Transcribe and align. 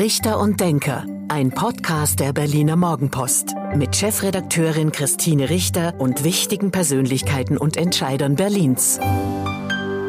Richter 0.00 0.38
und 0.38 0.58
Denker, 0.60 1.04
ein 1.28 1.50
Podcast 1.50 2.20
der 2.20 2.32
Berliner 2.32 2.74
Morgenpost 2.74 3.54
mit 3.74 3.94
Chefredakteurin 3.94 4.92
Christine 4.92 5.50
Richter 5.50 5.92
und 6.00 6.24
wichtigen 6.24 6.70
Persönlichkeiten 6.70 7.58
und 7.58 7.76
Entscheidern 7.76 8.34
Berlins. 8.34 8.98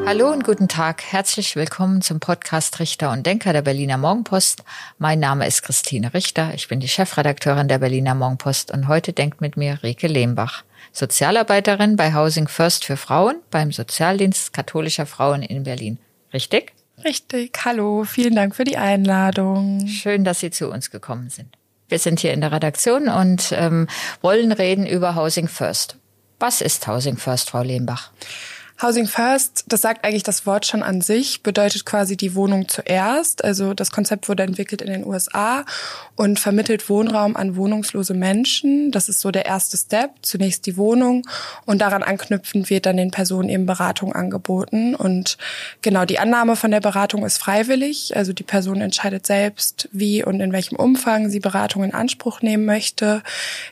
Hallo 0.06 0.32
und 0.32 0.46
guten 0.46 0.70
Tag. 0.70 1.04
Herzlich 1.04 1.58
willkommen 1.58 2.02
zum 2.02 2.22
Podcast 2.22 2.80
Richter 2.80 3.12
und 3.12 3.26
Denker 3.26 3.52
der 3.52 3.64
Berliner 3.64 3.98
Morgenpost. 3.98 4.64
Mein 4.98 5.20
Name 5.20 5.46
ist 5.46 5.62
Christine 5.62 6.14
Richter. 6.14 6.54
Ich 6.54 6.70
bin 6.70 6.80
die 6.80 6.88
Chefredakteurin 6.88 7.68
der 7.68 7.80
Berliner 7.80 8.16
Morgenpost 8.16 8.72
und 8.72 8.88
heute 8.88 9.12
denkt 9.12 9.42
mit 9.42 9.58
mir 9.58 9.84
Rike 9.84 10.08
Lehmbach, 10.08 10.64
Sozialarbeiterin 10.94 11.98
bei 11.98 12.14
Housing 12.14 12.48
First 12.48 12.86
für 12.86 12.96
Frauen 12.96 13.42
beim 13.50 13.74
Sozialdienst 13.74 14.54
katholischer 14.54 15.06
Frauen 15.06 15.44
in 15.44 15.64
Berlin. 15.64 15.98
Richtig? 16.34 16.72
Richtig. 17.04 17.58
Hallo, 17.66 18.04
vielen 18.04 18.36
Dank 18.36 18.56
für 18.56 18.64
die 18.64 18.78
Einladung. 18.78 19.88
Schön, 19.88 20.24
dass 20.24 20.40
Sie 20.40 20.52
zu 20.52 20.70
uns 20.70 20.92
gekommen 20.92 21.30
sind. 21.30 21.58
Wir 21.90 22.00
sind 22.00 22.20
hier 22.20 22.34
in 22.34 22.42
der 22.42 22.52
Redaktion 22.52 23.10
und 23.10 23.52
ähm, 23.52 23.88
wollen 24.22 24.52
reden 24.52 24.86
über 24.88 25.16
Housing 25.16 25.48
First. 25.48 25.98
Was 26.40 26.62
ist 26.62 26.88
Housing 26.88 27.18
First, 27.18 27.50
Frau 27.50 27.62
Lehmbach? 27.62 28.12
Housing 28.82 29.06
First, 29.06 29.66
das 29.68 29.82
sagt 29.82 30.04
eigentlich 30.04 30.24
das 30.24 30.48
Wort 30.48 30.66
schon 30.66 30.82
an 30.82 31.02
sich, 31.02 31.44
bedeutet 31.44 31.86
quasi 31.86 32.18
die 32.18 32.34
Wohnung 32.34 32.68
zuerst. 32.68 33.44
Also 33.44 33.76
das 33.76 33.92
Konzept 33.92 34.28
wurde 34.28 34.42
entwickelt 34.42 34.82
in 34.82 34.92
den 34.92 35.06
USA 35.06 35.66
und 36.16 36.40
vermittelt 36.40 36.90
Wohnraum 36.90 37.36
an 37.36 37.56
wohnungslose 37.56 38.16
Menschen. 38.16 38.92
Das 38.92 39.08
ist 39.08 39.22
so 39.22 39.30
der 39.30 39.46
erste 39.46 39.78
Step. 39.78 40.12
Zunächst 40.24 40.66
die 40.66 40.78
Wohnung 40.78 41.28
und 41.66 41.80
daran 41.80 42.02
anknüpfend 42.02 42.72
wird 42.72 42.88
dann 42.88 42.98
den 42.98 43.12
Personen 43.12 43.50
eben 43.50 43.68
Beratung 43.68 44.14
angeboten. 44.14 44.96
Und 44.96 45.38
genau, 45.84 46.06
die 46.06 46.18
Annahme 46.18 46.56
von 46.56 46.72
der 46.72 46.82
Beratung 46.82 47.24
ist 47.24 47.38
freiwillig. 47.38 48.18
Also 48.18 48.34
die 48.34 48.44
Person 48.44 48.82
entscheidet 48.82 49.28
selbst, 49.28 49.90
wie 49.92 50.24
und 50.24 50.40
in 50.40 50.54
welchem 50.54 50.76
Umfang 50.76 51.30
sie 51.30 51.40
Beratung 51.40 51.84
in 51.84 51.94
Anspruch 51.94 52.42
nehmen 52.42 52.66
möchte. 52.66 53.22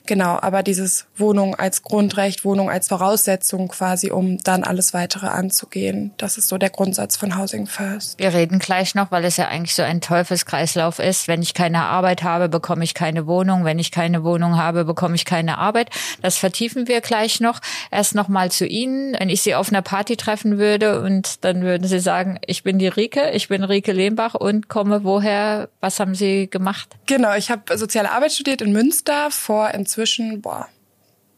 Genau, 0.06 0.38
aber 0.40 0.62
dieses 0.62 1.08
Wohnung 1.18 1.56
als 1.56 1.82
Grundrecht, 1.82 2.46
Wohnung 2.46 2.70
als 2.70 2.90
Voraussetzung 2.90 3.70
quasi, 3.70 4.12
um 4.12 4.38
dann 4.44 4.64
alles 4.64 4.94
weiter 4.94 4.99
weitere 5.00 5.28
anzugehen. 5.28 6.12
Das 6.18 6.38
ist 6.38 6.50
so 6.50 6.58
der 6.58 6.70
Grundsatz 6.70 7.16
von 7.16 7.38
Housing 7.38 7.68
First. 7.68 8.20
Wir 8.20 8.34
reden 8.34 8.60
gleich 8.60 8.96
noch, 8.96 9.12
weil 9.12 9.24
es 9.24 9.38
ja 9.38 9.48
eigentlich 9.48 9.74
so 9.74 9.82
ein 9.82 10.02
Teufelskreislauf 10.02 11.00
ist. 11.00 11.30
Wenn 11.30 11.42
ich 11.42 11.54
keine 11.54 11.84
Arbeit 11.84 12.24
habe, 12.24 12.50
bekomme 12.50 12.84
ich 12.84 12.94
keine 12.94 13.26
Wohnung. 13.26 13.64
Wenn 13.64 13.80
ich 13.80 13.92
keine 13.92 14.26
Wohnung 14.26 14.58
habe, 14.58 14.84
bekomme 14.84 15.16
ich 15.16 15.24
keine 15.24 15.58
Arbeit. 15.58 15.90
Das 16.22 16.38
vertiefen 16.38 16.90
wir 16.90 17.00
gleich 17.00 17.40
noch. 17.40 17.62
Erst 17.92 18.14
noch 18.14 18.28
mal 18.28 18.52
zu 18.52 18.66
Ihnen. 18.66 19.16
Wenn 19.18 19.30
ich 19.30 19.42
Sie 19.42 19.56
auf 19.56 19.70
einer 19.70 19.82
Party 19.82 20.18
treffen 20.18 20.58
würde 20.58 21.02
und 21.02 21.46
dann 21.46 21.62
würden 21.62 21.88
Sie 21.88 22.00
sagen, 22.00 22.40
ich 22.46 22.64
bin 22.64 22.78
die 22.78 22.90
Rike, 22.90 23.32
ich 23.32 23.48
bin 23.48 23.64
Rike 23.64 23.94
Lehmbach 23.94 24.36
und 24.36 24.68
komme 24.68 25.06
woher? 25.06 25.70
Was 25.80 26.02
haben 26.02 26.14
Sie 26.14 26.50
gemacht? 26.50 26.98
Genau, 27.06 27.34
ich 27.36 27.50
habe 27.50 27.78
soziale 27.78 28.12
Arbeit 28.12 28.34
studiert 28.34 28.62
in 28.62 28.74
Münster 28.74 29.32
vor 29.32 29.72
inzwischen, 29.72 30.42
boah, 30.42 30.68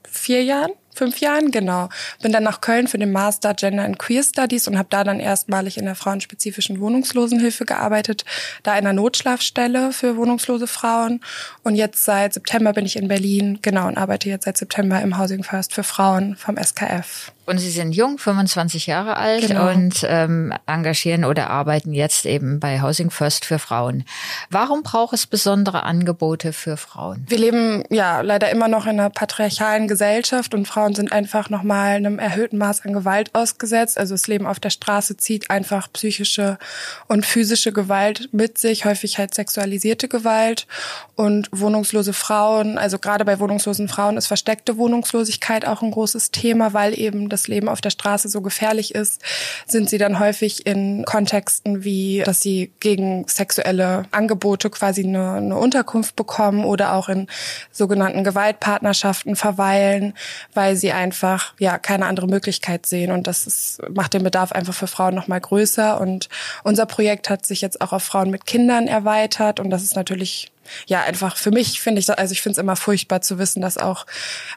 vier 0.04 0.44
Jahren 0.44 0.72
fünf 0.94 1.20
Jahren, 1.20 1.52
genau. 1.52 1.90
Bin 2.22 2.32
dann 2.32 2.44
nach 2.44 2.62
Köln 2.62 2.88
für 2.88 2.98
den 2.98 3.12
Master 3.12 3.54
Gender 3.54 3.84
and 3.84 4.00
Queer 4.00 4.24
Studies 4.24 4.68
und 4.68 4.78
habe 4.78 4.88
da 4.90 5.04
dann 5.04 5.20
erstmalig 5.20 5.78
in 5.78 5.86
der 5.86 5.96
frauenspezifischen 5.96 6.80
Wohnungslosenhilfe 6.80 7.66
gearbeitet, 7.66 8.26
da 8.64 8.74
in 8.74 8.80
einer 8.80 8.94
Notschlafstelle 8.94 9.92
für 9.94 10.18
wohnungslose 10.18 10.68
Frauen. 10.68 11.22
Und 11.64 11.76
jetzt 11.76 12.04
seit 12.04 12.34
September 12.34 12.74
bin 12.74 12.86
ich 12.86 12.96
in 12.96 13.08
Berlin, 13.08 13.60
genau, 13.62 13.88
und 13.88 13.98
arbeite 13.98 14.30
jetzt 14.30 14.46
seit 14.46 14.58
September 14.58 15.02
im 15.02 15.18
Housing 15.18 15.44
First 15.44 15.74
für 15.74 15.84
Frauen 15.84 16.36
vom 16.36 16.58
SKF. 16.58 17.32
Und 17.46 17.58
Sie 17.58 17.72
sind 17.72 17.94
jung, 17.94 18.20
25 18.20 18.86
Jahre 18.86 19.18
alt 19.18 19.48
genau. 19.48 19.70
und 19.70 20.06
ähm, 20.08 20.54
engagieren 20.68 21.26
oder 21.26 21.50
arbeiten 21.50 21.92
jetzt 21.92 22.28
eben 22.28 22.60
bei 22.60 22.82
Housing 22.82 23.10
First 23.10 23.46
für 23.46 23.58
Frauen. 23.58 24.04
Warum 24.52 24.84
braucht 24.84 25.14
es 25.14 25.26
besondere 25.26 25.84
Angebote 25.84 26.54
für 26.54 26.78
Frauen? 26.78 27.26
Wir 27.28 27.40
leben 27.40 27.84
ja 27.90 28.22
leider 28.22 28.52
immer 28.52 28.68
noch 28.68 28.86
in 28.86 29.00
einer 29.00 29.10
patriarchalen 29.10 29.88
Gesellschaft 29.88 30.54
und 30.54 30.68
Frauen 30.68 30.94
sind 30.94 31.12
einfach 31.12 31.50
nochmal 31.50 31.96
einem 31.96 32.20
erhöhten 32.20 32.60
Maß 32.60 32.86
an 32.86 32.94
Gewalt 32.94 33.34
ausgesetzt. 33.34 33.98
Also 33.98 34.14
das 34.14 34.28
Leben 34.28 34.46
auf 34.46 34.60
der 34.60 34.70
Straße 34.70 35.18
zieht 35.18 35.50
einfach 35.50 35.92
psychische 35.92 36.60
und 37.08 37.26
physische 37.26 37.72
Gewalt 37.72 38.30
mit 38.32 38.60
sich, 38.60 38.86
häufig 38.86 39.18
halt 39.18 39.34
sexualisierte 39.34 40.08
Gewalt 40.08 40.68
und 41.16 41.50
wohnungslose 41.52 42.14
Frauen. 42.14 42.78
Also 42.78 43.00
gerade 43.00 43.26
bei 43.26 43.40
wohnungslosen 43.40 43.88
Frauen 43.88 44.18
ist 44.18 44.28
versteckte 44.28 44.78
Wohnungslosigkeit 44.78 45.66
auch 45.66 45.82
ein 45.82 45.92
großes 45.92 46.30
Thema, 46.30 46.74
weil 46.74 46.98
eben 47.00 47.31
das 47.32 47.48
Leben 47.48 47.70
auf 47.70 47.82
der 47.82 47.90
Straße 47.90 48.30
so 48.30 48.42
gefährlich 48.42 48.96
ist, 48.96 49.22
sind 49.68 49.90
sie 49.90 49.98
dann 49.98 50.20
häufig 50.20 50.66
in 50.66 51.04
Kontexten 51.06 51.84
wie, 51.84 52.24
dass 52.26 52.42
sie 52.42 52.72
gegen 52.80 53.28
sexuelle 53.28 54.04
Angebote 54.12 54.70
quasi 54.70 55.04
eine, 55.04 55.34
eine 55.34 55.58
Unterkunft 55.58 56.16
bekommen 56.16 56.66
oder 56.66 56.94
auch 56.94 57.10
in 57.10 57.28
sogenannten 57.72 58.24
Gewaltpartnerschaften 58.24 59.36
verweilen, 59.36 60.14
weil 60.54 60.76
sie 60.76 60.92
einfach 60.92 61.54
ja 61.60 61.78
keine 61.78 62.06
andere 62.06 62.28
Möglichkeit 62.28 62.86
sehen. 62.86 63.12
Und 63.12 63.28
das 63.28 63.48
ist, 63.48 63.82
macht 63.90 64.14
den 64.14 64.24
Bedarf 64.24 64.52
einfach 64.52 64.74
für 64.74 64.88
Frauen 64.88 65.16
noch 65.16 65.28
mal 65.28 65.40
größer. 65.40 66.00
Und 66.00 66.30
unser 66.64 66.86
Projekt 66.86 67.30
hat 67.30 67.46
sich 67.46 67.62
jetzt 67.62 67.82
auch 67.82 67.94
auf 67.94 68.04
Frauen 68.04 68.30
mit 68.30 68.46
Kindern 68.46 68.88
erweitert. 68.88 69.60
Und 69.60 69.70
das 69.70 69.84
ist 69.84 69.96
natürlich 69.96 70.52
ja, 70.88 71.04
einfach 71.04 71.38
für 71.38 71.52
mich 71.52 71.82
finde 71.82 72.00
ich, 72.00 72.10
also 72.10 72.32
ich 72.32 72.42
finde 72.42 72.54
es 72.54 72.58
immer 72.58 72.76
furchtbar 72.76 73.22
zu 73.22 73.38
wissen, 73.40 73.62
dass 73.62 73.78
auch 73.78 74.06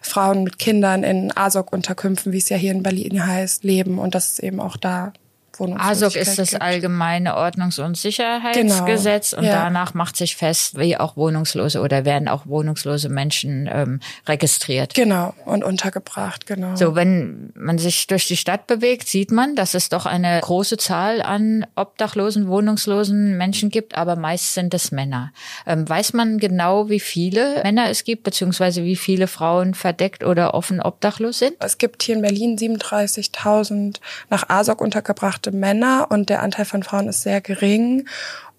Frauen 0.02 0.44
mit 0.44 0.58
Kindern 0.58 1.02
in 1.02 1.36
ASOC-Unterkünften, 1.36 2.32
wie 2.32 2.38
es 2.38 2.48
ja 2.48 2.56
hier 2.56 2.72
in 2.72 2.82
Berlin 2.82 3.26
heißt, 3.26 3.64
leben. 3.64 3.98
Und 3.98 4.14
dass 4.14 4.32
es 4.32 4.38
eben 4.38 4.60
auch 4.60 4.76
da 4.76 5.12
ASOK 5.60 6.16
ist 6.16 6.38
das 6.38 6.54
allgemeine 6.54 7.37
Ordnungs- 7.37 7.81
und 7.81 7.97
Sicherheitsgesetz 7.97 9.31
genau. 9.31 9.42
und 9.42 9.48
ja. 9.48 9.65
danach 9.65 9.94
macht 9.94 10.16
sich 10.16 10.37
fest, 10.37 10.78
wie 10.78 10.97
auch 10.97 11.16
Wohnungslose 11.16 11.81
oder 11.81 12.04
werden 12.04 12.28
auch 12.28 12.47
wohnungslose 12.47 13.09
Menschen 13.09 13.69
ähm, 13.72 14.00
registriert. 14.26 14.94
Genau 14.94 15.34
und 15.44 15.65
untergebracht, 15.65 16.47
genau. 16.47 16.76
So, 16.76 16.94
wenn 16.94 17.53
man 17.54 17.78
sich 17.78 18.06
durch 18.06 18.26
die 18.26 18.37
Stadt 18.37 18.66
bewegt, 18.66 19.09
sieht 19.09 19.31
man, 19.31 19.56
dass 19.56 19.75
es 19.75 19.88
doch 19.88 20.06
eine 20.06 20.41
große 20.41 20.76
Zahl 20.76 21.22
an 21.22 21.66
obdachlosen, 21.76 22.48
wohnungslosen 22.48 23.36
Menschen 23.36 23.71
gibt, 23.71 23.97
aber 23.97 24.16
meist 24.16 24.54
sind 24.54 24.75
es 24.75 24.91
Männer. 24.92 25.32
Ähm, 25.66 25.88
weiß 25.88 26.12
man 26.12 26.38
genau, 26.38 26.88
wie 26.88 27.00
viele 27.00 27.62
Männer 27.62 27.88
es 27.91 28.04
gibt, 28.04 28.25
beziehungsweise 28.25 28.84
wie 28.84 28.97
viele 28.97 29.26
Frauen 29.26 29.75
verdeckt 29.75 30.25
oder 30.25 30.54
offen 30.54 30.81
obdachlos 30.81 31.38
sind? 31.38 31.54
Es 31.60 31.78
gibt 31.78 32.03
hier 32.03 32.16
in 32.16 32.22
Berlin 32.22 32.56
37.000 32.56 33.97
nach 34.31 34.48
ASOK 34.48 34.81
untergebracht 34.81 35.44
Männer 35.53 36.06
und 36.10 36.28
der 36.28 36.43
Anteil 36.43 36.65
von 36.65 36.82
Frauen 36.82 37.09
ist 37.09 37.22
sehr 37.22 37.41
gering. 37.41 38.09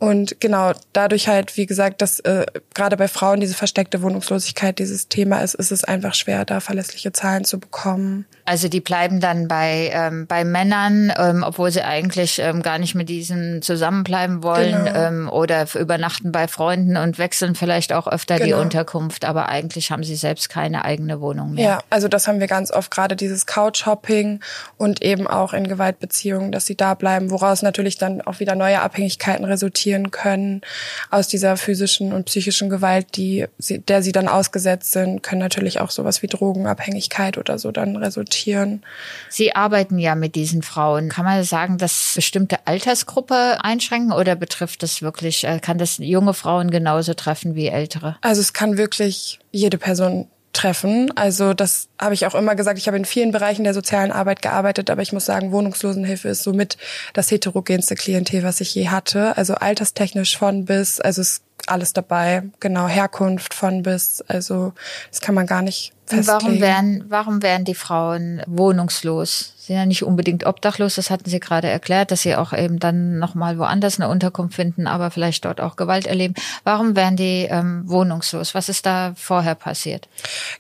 Und 0.06 0.40
genau, 0.40 0.72
dadurch 0.94 1.28
halt, 1.28 1.58
wie 1.58 1.66
gesagt, 1.66 2.00
dass 2.04 2.20
äh, 2.20 2.46
gerade 2.76 2.96
bei 2.96 3.08
Frauen 3.08 3.40
diese 3.40 3.56
versteckte 3.56 4.04
Wohnungslosigkeit 4.04 4.78
dieses 4.78 5.08
Thema 5.08 5.40
ist, 5.40 5.56
ist 5.56 5.72
es 5.72 5.84
einfach 5.84 6.14
schwer, 6.14 6.46
da 6.46 6.60
verlässliche 6.60 7.12
Zahlen 7.12 7.44
zu 7.44 7.60
bekommen. 7.60 8.28
Also 8.46 8.68
die 8.68 8.82
bleiben 8.82 9.20
dann 9.20 9.48
bei, 9.48 9.90
ähm, 9.92 10.28
bei 10.28 10.46
Männern, 10.46 11.12
ähm, 11.18 11.44
obwohl 11.44 11.72
sie 11.72 11.82
eigentlich 11.82 12.38
ähm, 12.38 12.62
gar 12.62 12.78
nicht 12.78 12.94
mit 12.94 13.10
diesen 13.10 13.64
zusammenbleiben 13.64 14.44
wollen 14.44 14.86
genau. 14.86 15.00
ähm, 15.08 15.30
oder 15.30 15.66
übernachten 15.74 16.32
bei 16.32 16.48
Freunden 16.48 16.98
und 16.98 17.18
wechseln 17.18 17.56
vielleicht 17.56 17.92
auch 17.92 18.06
öfter 18.06 18.36
genau. 18.36 18.46
die 18.46 18.54
Unterkunft, 18.54 19.26
aber 19.26 19.50
eigentlich 19.50 19.90
haben 19.90 20.04
sie 20.04 20.16
selbst 20.16 20.50
keine 20.50 20.86
eigene 20.86 21.20
Wohnung 21.20 21.56
mehr. 21.56 21.66
Ja, 21.66 21.80
also 21.90 22.08
das 22.08 22.28
haben 22.28 22.40
wir 22.40 22.46
ganz 22.46 22.70
oft, 22.70 22.92
gerade 22.92 23.16
dieses 23.16 23.48
Couchhopping 23.48 24.40
und 24.78 25.02
eben 25.02 25.26
auch 25.26 25.54
in 25.54 25.68
Gewaltbeziehungen, 25.68 26.52
dass 26.52 26.68
sie 26.68 26.76
da 26.76 26.94
bleiben, 26.94 27.32
woraus 27.32 27.64
natürlich 27.64 27.98
dann 27.98 28.22
auch 28.22 28.40
wieder 28.40 28.54
neue 28.54 28.82
Abhängigkeiten 28.82 29.46
resultieren 29.46 29.95
resultieren 29.96 30.12
können 30.12 30.62
aus 31.10 31.28
dieser 31.28 31.58
physischen 31.58 32.14
und 32.14 32.26
psychischen 32.26 32.70
Gewalt, 32.70 33.16
die 33.16 33.46
der 33.88 34.02
sie 34.02 34.12
dann 34.12 34.28
ausgesetzt 34.28 34.92
sind, 34.92 35.24
können 35.24 35.42
natürlich 35.42 35.80
auch 35.80 35.90
sowas 35.90 36.22
wie 36.22 36.28
Drogenabhängigkeit 36.28 37.38
oder 37.38 37.58
so 37.60 37.72
dann 37.72 37.96
resultieren. 37.96 38.84
Sie 39.30 39.56
arbeiten 39.56 39.98
ja 40.00 40.16
mit 40.16 40.36
diesen 40.36 40.62
Frauen. 40.62 41.10
Kann 41.10 41.26
man 41.26 41.44
sagen, 41.44 41.78
dass 41.78 42.14
bestimmte 42.16 42.66
Altersgruppe 42.66 43.64
einschränken 43.64 44.12
oder 44.12 44.36
betrifft 44.36 44.84
das 44.84 45.02
wirklich, 45.02 45.46
äh, 45.46 45.60
kann 45.60 45.78
das 45.78 45.98
junge 45.98 46.34
Frauen 46.34 46.72
genauso 46.72 47.14
treffen 47.14 47.56
wie 47.56 47.68
ältere? 47.68 48.18
Also 48.22 48.42
es 48.42 48.54
kann 48.54 48.78
wirklich 48.78 49.40
jede 49.52 49.78
Person 49.78 50.28
treffen. 50.56 51.12
Also 51.16 51.54
das 51.54 51.90
habe 52.00 52.14
ich 52.14 52.26
auch 52.26 52.34
immer 52.34 52.56
gesagt. 52.56 52.78
Ich 52.78 52.88
habe 52.88 52.98
in 52.98 53.06
vielen 53.06 53.32
Bereichen 53.32 53.64
der 53.64 53.74
sozialen 53.74 54.12
Arbeit 54.12 54.42
gearbeitet, 54.42 54.90
aber 54.90 55.02
ich 55.02 55.14
muss 55.14 55.26
sagen, 55.26 55.52
Wohnungslosenhilfe 55.52 56.30
ist 56.30 56.44
somit 56.44 56.78
das 57.14 57.30
heterogenste 57.30 57.96
Klientel, 57.96 58.44
was 58.44 58.62
ich 58.62 58.74
je 58.74 58.90
hatte. 58.90 59.38
Also 59.38 59.56
alterstechnisch 59.56 60.38
von 60.38 60.66
bis, 60.66 61.00
also 61.00 61.22
ist 61.22 61.44
alles 61.68 61.94
dabei. 61.94 62.44
Genau, 62.60 62.88
Herkunft 62.88 63.54
von 63.54 63.84
bis. 63.84 64.24
Also 64.28 64.74
das 65.10 65.22
kann 65.22 65.36
man 65.36 65.48
gar 65.48 65.62
nicht 65.62 65.94
festlegen. 66.06 66.28
warum 66.28 66.62
werden, 66.62 67.06
warum 67.10 67.44
werden 67.44 67.66
die 67.66 67.76
Frauen 67.76 68.42
wohnungslos? 68.48 69.55
Sind 69.66 69.78
ja 69.78 69.86
nicht 69.88 70.04
unbedingt 70.04 70.46
obdachlos, 70.46 70.94
das 70.94 71.10
hatten 71.10 71.28
Sie 71.28 71.40
gerade 71.40 71.68
erklärt, 71.68 72.12
dass 72.12 72.22
sie 72.22 72.36
auch 72.36 72.54
eben 72.54 72.78
dann 72.78 73.18
nochmal 73.18 73.58
woanders 73.58 74.00
eine 74.00 74.10
Unterkunft 74.10 74.54
finden, 74.54 74.86
aber 74.86 75.10
vielleicht 75.10 75.44
dort 75.44 75.60
auch 75.60 75.76
Gewalt 75.76 76.06
erleben. 76.06 76.36
Warum 76.64 76.96
werden 76.96 77.16
die 77.18 77.48
ähm, 77.50 77.82
wohnungslos? 77.88 78.54
Was 78.54 78.70
ist 78.70 78.86
da 78.86 79.14
vorher 79.16 79.56
passiert? 79.56 80.08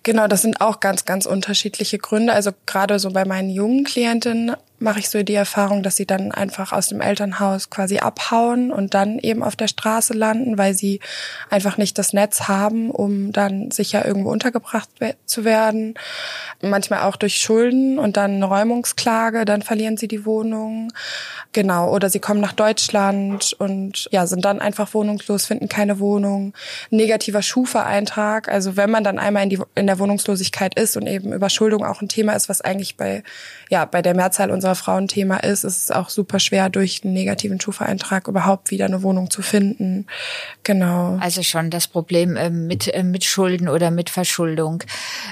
Genau, 0.02 0.25
das 0.28 0.42
sind 0.42 0.60
auch 0.60 0.80
ganz, 0.80 1.06
ganz 1.06 1.28
unterschiedliche 1.28 2.00
Gründe. 2.00 2.34
Also 2.34 2.50
gerade 2.66 2.98
so 2.98 3.12
bei 3.12 3.25
meinen 3.25 3.52
jungen 3.52 3.84
Klientinnen 3.84 4.56
mache 4.80 5.00
ich 5.00 5.10
so 5.10 5.24
die 5.24 5.33
Erfahrung, 5.33 5.83
dass 5.83 5.95
sie 5.95 6.06
dann 6.06 6.31
einfach 6.31 6.72
aus 6.72 6.88
dem 6.88 7.01
Elternhaus 7.01 7.69
quasi 7.69 8.00
abhauen 8.00 8.72
und 8.72 8.94
dann 8.94 9.19
eben 9.19 9.42
auf 9.42 9.56
der 9.56 9.68
Straße 9.68 10.13
landen, 10.13 10.57
weil 10.57 10.74
sie 10.74 11.00
einfach 11.50 11.77
nicht 11.77 11.98
das 11.98 12.13
Netz 12.13 12.48
haben, 12.48 12.92
um 12.92 13.31
dann 13.31 13.72
sicher 13.72 14.06
irgendwo 14.06 14.31
untergebracht 14.31 14.89
zu 15.25 15.45
werden. 15.45 15.94
Manchmal 16.62 17.04
auch 17.04 17.16
durch 17.16 17.38
Schulden 17.38 18.00
und 18.00 18.18
dann 18.18 18.36
eine 18.36 18.45
Räumungsklage, 18.45 19.45
dann 19.45 19.62
verlieren 19.62 19.98
sie 19.98 20.07
die 20.07 20.25
Wohnung. 20.25 20.92
Genau, 21.54 21.89
oder 21.89 22.10
sie 22.10 22.19
kommen 22.19 22.42
nach 22.42 22.54
Deutschland 22.54 23.54
und 23.57 24.10
ja, 24.12 24.27
sind 24.27 24.44
dann 24.44 24.60
einfach 24.60 24.94
wohnungslos, 24.94 25.45
finden 25.45 25.69
keine 25.69 26.00
Wohnung. 26.00 26.54
Negativer 26.89 27.42
Schufa-Eintrag, 27.42 28.50
also 28.50 28.75
wenn 28.75 28.92
man 28.92 29.06
dann 29.06 29.19
einmal 29.19 29.44
in, 29.44 29.50
die, 29.50 29.60
in 29.75 29.88
der 29.88 30.00
Wohnungslosigkeit 30.00 30.77
ist 30.77 30.98
und 30.98 31.07
eben 31.07 31.31
Überschuldung 31.31 31.86
auch 31.86 32.01
ein 32.01 32.10
Thema 32.10 32.33
ist, 32.33 32.50
was 32.50 32.60
eigentlich 32.60 32.98
bei, 32.98 33.24
ja, 33.69 33.86
bei 33.86 34.01
der 34.01 34.16
Mehrzahl 34.16 34.51
unserer 34.51 34.65
Frauen 34.74 35.08
Thema 35.08 35.38
ist, 35.38 35.64
ist 35.64 35.84
es 35.84 35.92
auch 35.92 36.10
super 36.10 36.40
schwer, 36.40 36.70
durch 36.70 37.02
einen 37.04 37.14
negativen 37.14 37.62
Schufa-Eintrag 37.62 38.28
überhaupt 38.28 38.72
wieder 38.72 38.86
eine 38.86 39.04
Wohnung 39.04 39.30
zu 39.30 39.44
finden. 39.44 40.08
Genau. 40.64 41.18
Also 41.20 41.44
schon 41.44 41.70
das 41.70 41.88
Problem 41.88 42.36
äh, 42.36 42.50
mit, 42.50 42.92
äh, 42.92 43.04
mit 43.04 43.24
Schulden 43.24 43.70
oder 43.70 43.92
mit 43.92 44.10
Verschuldung. 44.10 44.84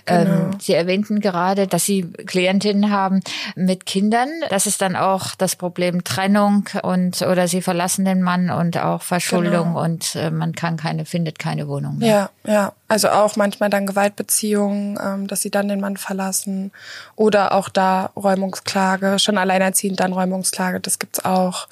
Ähm, 0.06 0.26
genau. 0.26 0.36
Ähm, 0.36 0.60
Sie 0.60 0.74
erwähnten 0.74 1.20
gerade, 1.20 1.66
dass 1.66 1.86
Sie 1.86 2.04
Klientinnen 2.04 2.92
haben 2.92 3.22
mit 3.56 3.88
Kindern. 3.88 4.30
Das 4.50 4.68
ist 4.68 4.82
dann 4.82 4.96
auch 4.96 5.34
das 5.36 5.56
Problem 5.56 6.04
Trennung 6.04 6.66
und 6.84 7.22
oder 7.22 7.48
sie 7.48 7.62
verlassen 7.62 8.06
den 8.06 8.22
Mann 8.22 8.50
und 8.50 8.78
auch 8.78 9.02
Verschuldung 9.02 9.70
genau. 9.70 9.84
und 9.84 10.16
äh, 10.16 10.30
man 10.30 10.54
kann 10.54 10.78
keine, 10.78 11.06
findet 11.06 11.40
keine 11.40 11.68
Wohnung 11.68 12.00
mehr. 12.00 12.30
Ja, 12.46 12.52
ja. 12.52 12.74
Also 12.94 13.10
auch 13.10 13.36
manchmal 13.38 13.72
dann 13.72 13.88
Gewaltbeziehungen, 13.88 15.00
ähm, 15.04 15.26
dass 15.26 15.42
sie 15.42 15.50
dann 15.50 15.68
den 15.68 15.82
Mann 15.82 15.98
verlassen. 15.98 16.72
Oder 17.16 17.54
auch 17.54 17.70
da 17.70 18.12
Räumungsklage, 18.16 19.18
schon 19.18 19.40
alleinerziehend 19.40 20.00
dann 20.00 20.14
Räumungsklage, 20.14 20.80
das 20.80 21.00
gibt's 21.00 21.26
auch. 21.26 21.68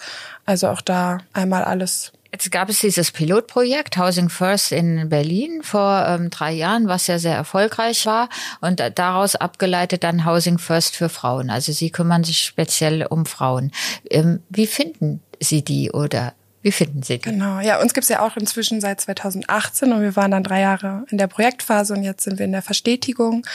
Also 0.47 0.69
auch 0.69 0.81
da 0.81 1.19
einmal 1.31 1.63
alles 1.63 2.11
Jetzt 2.31 2.49
gab 2.49 2.69
es 2.69 2.79
dieses 2.79 3.11
Pilotprojekt 3.11 3.97
Housing 3.97 4.29
First 4.29 4.71
in 4.71 5.09
Berlin 5.09 5.61
vor 5.61 6.05
ähm, 6.07 6.31
drei 6.31 6.53
Jahren, 6.53 6.87
was 6.87 7.05
ja 7.05 7.19
sehr 7.19 7.35
erfolgreich 7.35 8.07
war 8.07 8.29
und 8.61 8.81
daraus 8.95 9.35
abgeleitet 9.35 10.03
dann 10.03 10.25
Housing 10.25 10.57
First 10.57 10.95
für 10.95 11.09
Frauen. 11.09 11.51
Also 11.51 11.71
Sie 11.71 11.91
kümmern 11.91 12.23
sich 12.23 12.39
speziell 12.39 13.05
um 13.05 13.27
Frauen. 13.27 13.71
Ähm, 14.09 14.41
wie 14.49 14.65
finden 14.65 15.21
Sie 15.39 15.61
die 15.61 15.91
oder 15.91 16.33
wie 16.63 16.71
finden 16.71 17.01
Sie 17.01 17.17
die? 17.17 17.31
Genau, 17.31 17.59
ja, 17.59 17.81
uns 17.81 17.93
gibt's 17.93 18.09
ja 18.09 18.19
auch 18.19 18.37
inzwischen 18.37 18.81
seit 18.81 19.01
2018 19.01 19.91
und 19.93 20.01
wir 20.01 20.15
waren 20.15 20.29
dann 20.29 20.43
drei 20.43 20.61
Jahre 20.61 21.05
in 21.09 21.17
der 21.17 21.25
Projektphase 21.27 21.93
und 21.93 22.03
jetzt 22.03 22.23
sind 22.23 22.37
wir 22.37 22.45
in 22.45 22.51
der 22.51 22.61
Verstetigung. 22.61 23.47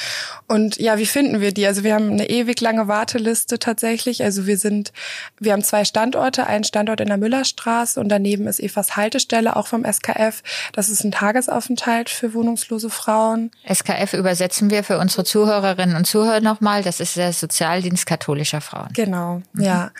Und 0.49 0.76
ja, 0.79 0.99
wie 0.99 1.06
finden 1.06 1.41
wir 1.41 1.53
die? 1.53 1.67
Also 1.67 1.85
wir 1.85 1.94
haben 1.94 2.11
eine 2.11 2.29
ewig 2.29 2.61
lange 2.61 2.88
Warteliste 2.88 3.61
tatsächlich. 3.61 4.25
Also 4.25 4.47
wir 4.47 4.58
sind, 4.58 4.93
wir 5.38 5.53
haben 5.53 5.62
zwei 5.62 5.85
Standorte, 5.85 6.49
einen 6.49 6.64
Standort 6.64 7.00
in 7.00 7.06
der 7.06 7.17
Müllerstraße 7.17 8.00
und 8.00 8.08
daneben 8.08 8.49
ist 8.49 8.58
Evas 8.58 8.97
Haltestelle, 8.97 9.55
auch 9.55 9.69
vom 9.69 9.85
SKF. 9.85 10.43
Das 10.73 10.88
ist 10.88 11.05
ein 11.05 11.12
Tagesaufenthalt 11.12 12.11
für 12.11 12.35
wohnungslose 12.35 12.91
Frauen. 12.91 13.52
SKF 13.73 14.14
übersetzen 14.14 14.70
wir 14.70 14.82
für 14.82 14.99
unsere 14.99 15.23
Zuhörerinnen 15.23 15.94
und 15.94 16.06
Zuhörer 16.06 16.41
nochmal. 16.41 16.82
Das 16.82 16.99
ist 16.99 17.17
der 17.17 17.32
Sozialdienst 17.32 18.05
katholischer 18.05 18.61
Frauen. 18.61 18.88
Genau, 18.94 19.43
mhm. 19.52 19.62
ja. 19.62 19.91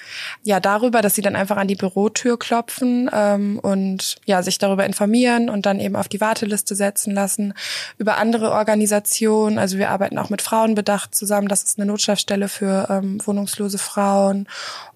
Ja, 0.43 0.59
darüber, 0.59 1.03
dass 1.03 1.15
sie 1.15 1.23
dann 1.23 1.37
einfach 1.37 1.57
an 1.57 1.69
die 1.69 1.77
Bürotür 1.77 2.37
klopfen 2.37 2.96
ähm, 3.13 3.59
und 3.59 4.17
ja, 4.25 4.43
sich 4.43 4.59
darüber 4.59 4.85
informieren 4.87 5.49
und 5.51 5.67
dann 5.67 5.81
eben 5.81 5.97
auf 5.97 6.09
die 6.09 6.21
Warteliste 6.21 6.75
setzen 6.75 7.15
lassen. 7.15 7.55
Über 7.99 8.17
andere 8.19 8.51
Organisationen, 8.53 9.59
also 9.59 9.79
wir 9.79 9.91
arbeiten 9.91 10.19
auch 10.19 10.31
mit 10.31 10.43
Frauenbedacht 10.43 11.15
zusammen, 11.15 11.49
das 11.49 11.63
ist 11.63 11.79
eine 11.79 11.87
Notschlafstelle 11.87 12.49
für 12.49 12.89
ähm, 12.91 13.19
wohnungslose 13.25 13.79
Frauen 13.79 14.47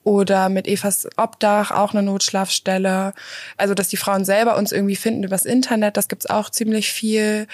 oder 0.02 0.48
mit 0.48 0.66
Evas 0.66 1.06
Obdach 1.16 1.70
auch 1.70 1.92
eine 1.92 2.02
Notschlafstelle. 2.02 3.12
Also 3.56 3.74
dass 3.74 3.88
die 3.88 3.98
Frauen 3.98 4.24
selber 4.24 4.56
uns 4.56 4.72
irgendwie 4.72 4.96
finden 4.96 5.24
übers 5.24 5.44
Internet, 5.44 5.96
das 5.96 6.08
gibt's 6.08 6.28
auch 6.28 6.50
ziemlich 6.50 6.90
viel. 6.92 7.46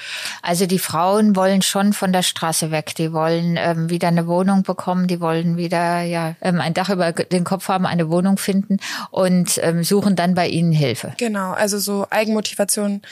Also 0.43 0.67
die 0.67 0.79
Frauen 0.79 1.35
wollen 1.35 1.63
schon 1.63 1.93
von 1.93 2.13
der 2.13 2.23
Straße 2.23 2.71
weg, 2.71 2.95
die 2.97 3.13
wollen 3.13 3.57
ähm, 3.59 3.91
wieder 3.91 4.09
eine 4.09 4.27
Wohnung 4.27 4.63
bekommen, 4.63 5.09
die 5.09 5.21
wollen 5.21 5.57
wieder 5.57 6.03
ja 6.03 6.37
ähm, 6.41 6.61
ein 6.61 6.75
Dach 6.75 6.91
über 6.91 7.13
den 7.13 7.45
Kopf 7.45 7.69
haben, 7.69 7.87
eine 7.87 8.11
Wohnung 8.11 8.39
finden 8.39 8.79
und 9.11 9.59
ähm, 9.63 9.83
suchen 9.83 10.15
dann 10.15 10.36
bei 10.37 10.47
ihnen 10.47 10.71
Hilfe. 10.71 11.15
Genau, 11.17 11.51
also 11.51 11.79
so 11.79 12.07
Eigenmotivation 12.11 13.03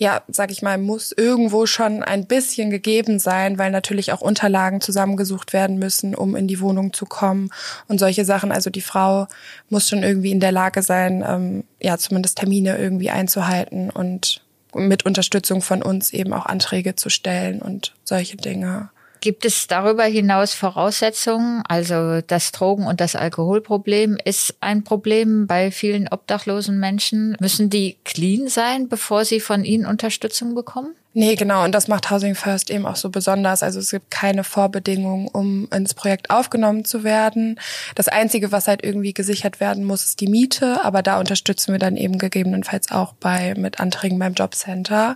ja, 0.00 0.22
sag 0.28 0.52
ich 0.52 0.62
mal, 0.62 0.78
muss 0.78 1.10
irgendwo 1.10 1.66
schon 1.66 2.04
ein 2.04 2.26
bisschen 2.26 2.70
gegeben 2.70 3.18
sein, 3.18 3.58
weil 3.58 3.72
natürlich 3.72 4.12
auch 4.12 4.20
Unterlagen 4.20 4.80
zusammengesucht 4.80 5.52
werden 5.52 5.78
müssen, 5.78 6.14
um 6.14 6.36
in 6.36 6.46
die 6.46 6.60
Wohnung 6.60 6.92
zu 6.92 7.04
kommen 7.04 7.50
und 7.88 7.98
solche 7.98 8.24
Sachen. 8.24 8.52
Also 8.52 8.70
die 8.70 8.80
Frau 8.80 9.26
muss 9.68 9.88
schon 9.88 10.04
irgendwie 10.04 10.30
in 10.30 10.38
der 10.38 10.52
Lage 10.52 10.82
sein, 10.82 11.24
ähm, 11.26 11.64
ja, 11.80 11.98
zumindest 11.98 12.38
Termine 12.38 12.78
irgendwie 12.78 13.10
einzuhalten 13.10 13.90
und 13.90 14.40
mit 14.72 15.04
Unterstützung 15.04 15.62
von 15.62 15.82
uns 15.82 16.12
eben 16.12 16.32
auch 16.32 16.46
Anträge 16.46 16.94
zu 16.94 17.10
stellen 17.10 17.60
und 17.60 17.94
solche 18.04 18.36
Dinge. 18.36 18.90
Gibt 19.20 19.44
es 19.44 19.66
darüber 19.66 20.04
hinaus 20.04 20.54
Voraussetzungen? 20.54 21.62
Also 21.68 22.20
das 22.20 22.52
Drogen- 22.52 22.86
und 22.86 23.00
das 23.00 23.16
Alkoholproblem 23.16 24.18
ist 24.24 24.56
ein 24.60 24.84
Problem 24.84 25.46
bei 25.46 25.70
vielen 25.70 26.08
obdachlosen 26.08 26.78
Menschen. 26.78 27.36
Müssen 27.40 27.70
die 27.70 27.96
clean 28.04 28.48
sein, 28.48 28.88
bevor 28.88 29.24
sie 29.24 29.40
von 29.40 29.64
Ihnen 29.64 29.86
Unterstützung 29.86 30.54
bekommen? 30.54 30.94
Nee, 31.14 31.34
genau. 31.34 31.64
Und 31.64 31.74
das 31.74 31.88
macht 31.88 32.10
Housing 32.10 32.36
First 32.36 32.70
eben 32.70 32.86
auch 32.86 32.94
so 32.94 33.10
besonders. 33.10 33.64
Also 33.64 33.80
es 33.80 33.90
gibt 33.90 34.08
keine 34.10 34.44
Vorbedingungen, 34.44 35.26
um 35.26 35.66
ins 35.72 35.92
Projekt 35.94 36.30
aufgenommen 36.30 36.84
zu 36.84 37.02
werden. 37.02 37.58
Das 37.96 38.06
Einzige, 38.06 38.52
was 38.52 38.68
halt 38.68 38.84
irgendwie 38.84 39.14
gesichert 39.14 39.58
werden 39.58 39.84
muss, 39.84 40.04
ist 40.04 40.20
die 40.20 40.28
Miete. 40.28 40.84
Aber 40.84 41.02
da 41.02 41.18
unterstützen 41.18 41.72
wir 41.72 41.80
dann 41.80 41.96
eben 41.96 42.18
gegebenenfalls 42.18 42.92
auch 42.92 43.14
bei 43.14 43.54
mit 43.56 43.80
Anträgen 43.80 44.18
beim 44.20 44.34
Jobcenter. 44.34 45.14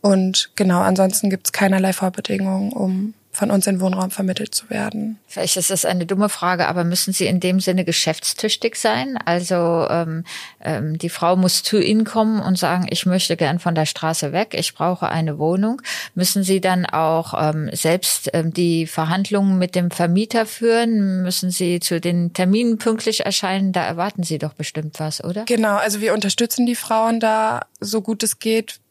Und 0.00 0.50
genau, 0.54 0.80
ansonsten 0.80 1.28
gibt 1.28 1.48
es 1.48 1.52
keinerlei 1.52 1.92
Vorbedingungen, 1.92 2.72
um 2.72 3.12
von 3.32 3.50
uns 3.50 3.66
in 3.66 3.80
Wohnraum 3.80 4.10
vermittelt 4.10 4.54
zu 4.54 4.68
werden. 4.68 5.18
Vielleicht 5.26 5.56
ist 5.56 5.70
das 5.70 5.86
eine 5.86 6.04
dumme 6.04 6.28
Frage, 6.28 6.68
aber 6.68 6.84
müssen 6.84 7.14
Sie 7.14 7.26
in 7.26 7.40
dem 7.40 7.60
Sinne 7.60 7.86
geschäftstüchtig 7.86 8.76
sein? 8.76 9.16
Also 9.24 9.86
ähm, 9.88 10.24
ähm, 10.60 10.98
die 10.98 11.08
Frau 11.08 11.34
muss 11.34 11.62
zu 11.62 11.80
Ihnen 11.80 12.04
kommen 12.04 12.42
und 12.42 12.58
sagen, 12.58 12.86
ich 12.90 13.06
möchte 13.06 13.38
gern 13.38 13.58
von 13.58 13.74
der 13.74 13.86
Straße 13.86 14.32
weg, 14.32 14.52
ich 14.52 14.74
brauche 14.74 15.08
eine 15.08 15.38
Wohnung. 15.38 15.80
Müssen 16.14 16.42
Sie 16.42 16.60
dann 16.60 16.84
auch 16.84 17.32
ähm, 17.36 17.70
selbst 17.72 18.28
ähm, 18.34 18.52
die 18.52 18.86
Verhandlungen 18.86 19.58
mit 19.58 19.74
dem 19.74 19.90
Vermieter 19.90 20.44
führen? 20.44 21.22
Müssen 21.22 21.50
Sie 21.50 21.80
zu 21.80 22.02
den 22.02 22.34
Terminen 22.34 22.76
pünktlich 22.76 23.24
erscheinen? 23.24 23.72
Da 23.72 23.82
erwarten 23.82 24.24
Sie 24.24 24.36
doch 24.36 24.52
bestimmt 24.52 25.00
was, 25.00 25.24
oder? 25.24 25.46
Genau, 25.46 25.76
also 25.76 26.02
wir 26.02 26.12
unterstützen 26.12 26.66
die 26.66 26.76
Frauen 26.76 27.18
da 27.18 27.62
so 27.80 28.02
gut 28.02 28.22
es 28.22 28.38
geht 28.38 28.81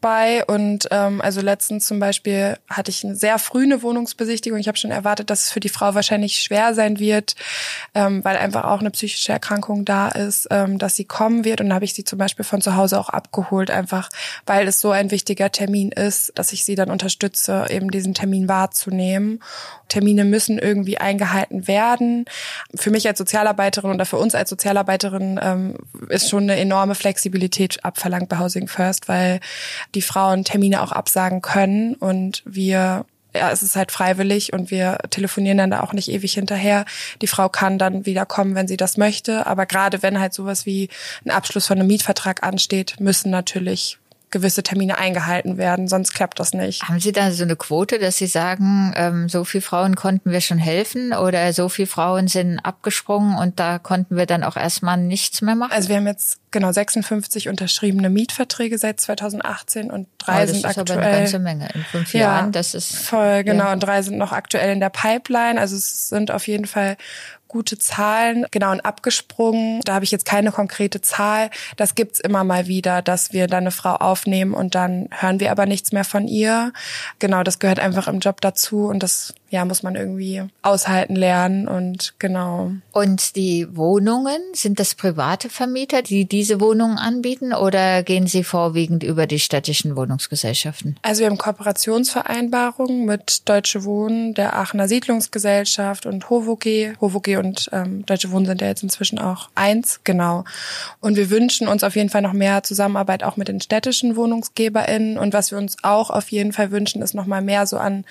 bei 0.00 0.44
und 0.44 0.88
ähm, 0.90 1.20
also 1.20 1.40
letztens 1.40 1.86
zum 1.86 1.98
Beispiel 1.98 2.56
hatte 2.68 2.90
ich 2.90 3.04
eine 3.04 3.16
sehr 3.16 3.38
früh 3.38 3.64
eine 3.64 3.82
Wohnungsbesichtigung. 3.82 4.58
Ich 4.58 4.68
habe 4.68 4.78
schon 4.78 4.90
erwartet, 4.90 5.30
dass 5.30 5.44
es 5.44 5.52
für 5.52 5.60
die 5.60 5.68
Frau 5.68 5.94
wahrscheinlich 5.94 6.40
schwer 6.40 6.74
sein 6.74 6.98
wird, 6.98 7.34
ähm, 7.94 8.24
weil 8.24 8.36
einfach 8.36 8.64
auch 8.64 8.80
eine 8.80 8.90
psychische 8.90 9.32
Erkrankung 9.32 9.84
da 9.84 10.08
ist, 10.08 10.46
ähm, 10.50 10.78
dass 10.78 10.94
sie 10.94 11.04
kommen 11.04 11.44
wird. 11.44 11.60
Und 11.60 11.68
dann 11.68 11.74
habe 11.74 11.84
ich 11.84 11.94
sie 11.94 12.04
zum 12.04 12.18
Beispiel 12.18 12.44
von 12.44 12.60
zu 12.60 12.76
Hause 12.76 12.98
auch 12.98 13.08
abgeholt, 13.08 13.70
einfach 13.70 14.10
weil 14.46 14.68
es 14.68 14.80
so 14.80 14.90
ein 14.90 15.10
wichtiger 15.10 15.50
Termin 15.50 15.90
ist, 15.90 16.32
dass 16.36 16.52
ich 16.52 16.64
sie 16.64 16.76
dann 16.76 16.90
unterstütze, 16.90 17.66
eben 17.68 17.90
diesen 17.90 18.14
Termin 18.14 18.48
wahrzunehmen. 18.48 19.42
Termine 19.88 20.24
müssen 20.24 20.58
irgendwie 20.58 20.98
eingehalten 20.98 21.66
werden. 21.66 22.26
Für 22.74 22.90
mich 22.90 23.08
als 23.08 23.18
Sozialarbeiterin 23.18 23.90
oder 23.90 24.06
für 24.06 24.18
uns 24.18 24.34
als 24.34 24.50
Sozialarbeiterin 24.50 25.40
ähm, 25.42 25.76
ist 26.08 26.30
schon 26.30 26.44
eine 26.44 26.56
enorme 26.56 26.94
Flexibilität 26.94 27.84
abverlangt 27.84 28.28
bei 28.28 28.38
Housing 28.38 28.68
First, 28.68 29.08
weil 29.08 29.40
die 29.94 30.02
Frauen 30.02 30.44
Termine 30.44 30.82
auch 30.82 30.92
absagen 30.92 31.42
können 31.42 31.94
und 31.94 32.42
wir 32.44 33.06
ja, 33.36 33.50
es 33.50 33.62
ist 33.62 33.74
halt 33.76 33.90
freiwillig 33.90 34.52
und 34.52 34.70
wir 34.70 34.98
telefonieren 35.10 35.58
dann 35.58 35.70
da 35.72 35.80
auch 35.80 35.92
nicht 35.92 36.08
ewig 36.08 36.34
hinterher. 36.34 36.84
Die 37.20 37.26
Frau 37.26 37.48
kann 37.48 37.78
dann 37.78 38.06
wieder 38.06 38.26
kommen, 38.26 38.54
wenn 38.54 38.68
sie 38.68 38.76
das 38.76 38.96
möchte. 38.96 39.46
Aber 39.46 39.66
gerade 39.66 40.02
wenn 40.02 40.20
halt 40.20 40.32
sowas 40.32 40.66
wie 40.66 40.88
ein 41.24 41.30
Abschluss 41.30 41.66
von 41.66 41.78
einem 41.78 41.88
Mietvertrag 41.88 42.44
ansteht, 42.44 43.00
müssen 43.00 43.30
natürlich 43.30 43.98
gewisse 44.34 44.62
Termine 44.62 44.98
eingehalten 44.98 45.56
werden, 45.56 45.88
sonst 45.88 46.12
klappt 46.12 46.40
das 46.40 46.52
nicht. 46.52 46.82
Haben 46.82 47.00
Sie 47.00 47.12
da 47.12 47.30
so 47.30 47.44
eine 47.44 47.56
Quote, 47.56 47.98
dass 47.98 48.16
Sie 48.16 48.26
sagen, 48.26 48.92
ähm, 48.96 49.28
so 49.28 49.44
viele 49.44 49.62
Frauen 49.62 49.94
konnten 49.94 50.30
wir 50.32 50.40
schon 50.40 50.58
helfen 50.58 51.14
oder 51.14 51.52
so 51.52 51.68
viele 51.68 51.86
Frauen 51.86 52.28
sind 52.28 52.58
abgesprungen 52.58 53.38
und 53.38 53.60
da 53.60 53.78
konnten 53.78 54.16
wir 54.16 54.26
dann 54.26 54.42
auch 54.42 54.56
erstmal 54.56 54.98
nichts 54.98 55.40
mehr 55.40 55.54
machen? 55.54 55.72
Also 55.72 55.88
wir 55.88 55.96
haben 55.96 56.06
jetzt 56.06 56.40
genau 56.50 56.72
56 56.72 57.48
unterschriebene 57.48 58.10
Mietverträge 58.10 58.76
seit 58.76 59.00
2018 59.00 59.90
und 59.90 60.08
drei 60.18 60.44
oh, 60.44 60.46
sind 60.46 60.64
aktuell. 60.64 60.84
Das 60.84 60.90
ist 60.90 60.96
aber 60.96 61.06
eine 61.06 61.18
ganze 61.18 61.38
Menge 61.38 61.68
in 61.74 61.84
fünf 61.84 62.12
ja, 62.12 62.20
Jahren. 62.20 62.52
Das 62.52 62.74
ist 62.74 62.96
voll 62.96 63.44
genau 63.44 63.66
ja. 63.66 63.72
und 63.72 63.80
drei 63.80 64.02
sind 64.02 64.18
noch 64.18 64.32
aktuell 64.32 64.72
in 64.72 64.80
der 64.80 64.90
Pipeline. 64.90 65.60
Also 65.60 65.76
es 65.76 66.08
sind 66.08 66.30
auf 66.30 66.48
jeden 66.48 66.66
Fall 66.66 66.96
gute 67.54 67.78
Zahlen, 67.78 68.46
genau 68.50 68.72
und 68.72 68.84
abgesprungen. 68.84 69.80
Da 69.84 69.94
habe 69.94 70.04
ich 70.04 70.10
jetzt 70.10 70.26
keine 70.26 70.50
konkrete 70.50 71.00
Zahl. 71.00 71.50
Das 71.76 71.94
gibt's 71.94 72.18
immer 72.18 72.42
mal 72.42 72.66
wieder, 72.66 73.00
dass 73.00 73.32
wir 73.32 73.46
dann 73.46 73.62
eine 73.62 73.70
Frau 73.70 73.94
aufnehmen 73.94 74.54
und 74.54 74.74
dann 74.74 75.08
hören 75.12 75.38
wir 75.38 75.52
aber 75.52 75.64
nichts 75.64 75.92
mehr 75.92 76.02
von 76.02 76.26
ihr. 76.26 76.72
Genau, 77.20 77.44
das 77.44 77.60
gehört 77.60 77.78
einfach 77.78 78.08
im 78.08 78.18
Job 78.18 78.40
dazu 78.40 78.86
und 78.86 79.04
das 79.04 79.34
ja, 79.54 79.64
muss 79.64 79.84
man 79.84 79.94
irgendwie 79.94 80.42
aushalten 80.62 81.14
lernen 81.14 81.68
und 81.68 82.14
genau. 82.18 82.72
Und 82.90 83.36
die 83.36 83.68
Wohnungen, 83.76 84.40
sind 84.52 84.80
das 84.80 84.96
private 84.96 85.48
Vermieter, 85.48 86.02
die 86.02 86.24
diese 86.24 86.60
Wohnungen 86.60 86.98
anbieten 86.98 87.54
oder 87.54 88.02
gehen 88.02 88.26
sie 88.26 88.42
vorwiegend 88.42 89.04
über 89.04 89.28
die 89.28 89.38
städtischen 89.38 89.94
Wohnungsgesellschaften? 89.94 90.96
Also 91.02 91.20
wir 91.20 91.28
haben 91.28 91.38
Kooperationsvereinbarungen 91.38 93.04
mit 93.04 93.48
Deutsche 93.48 93.84
Wohnen, 93.84 94.34
der 94.34 94.56
Aachener 94.56 94.88
Siedlungsgesellschaft 94.88 96.04
und 96.04 96.28
HOVOG. 96.28 96.96
HOVOG 97.00 97.28
und 97.38 97.70
ähm, 97.72 98.04
Deutsche 98.06 98.32
Wohnen 98.32 98.46
sind 98.46 98.60
ja 98.60 98.66
jetzt 98.66 98.82
inzwischen 98.82 99.20
auch 99.20 99.50
eins, 99.54 100.00
genau. 100.02 100.42
Und 100.98 101.16
wir 101.16 101.30
wünschen 101.30 101.68
uns 101.68 101.84
auf 101.84 101.94
jeden 101.94 102.10
Fall 102.10 102.22
noch 102.22 102.32
mehr 102.32 102.64
Zusammenarbeit 102.64 103.22
auch 103.22 103.36
mit 103.36 103.46
den 103.46 103.60
städtischen 103.60 104.16
WohnungsgeberInnen. 104.16 105.16
Und 105.16 105.32
was 105.32 105.52
wir 105.52 105.58
uns 105.58 105.76
auch 105.84 106.10
auf 106.10 106.32
jeden 106.32 106.52
Fall 106.52 106.72
wünschen, 106.72 107.02
ist 107.02 107.14
noch 107.14 107.26
mal 107.26 107.40
mehr 107.40 107.68
so 107.68 107.78
an 107.78 108.04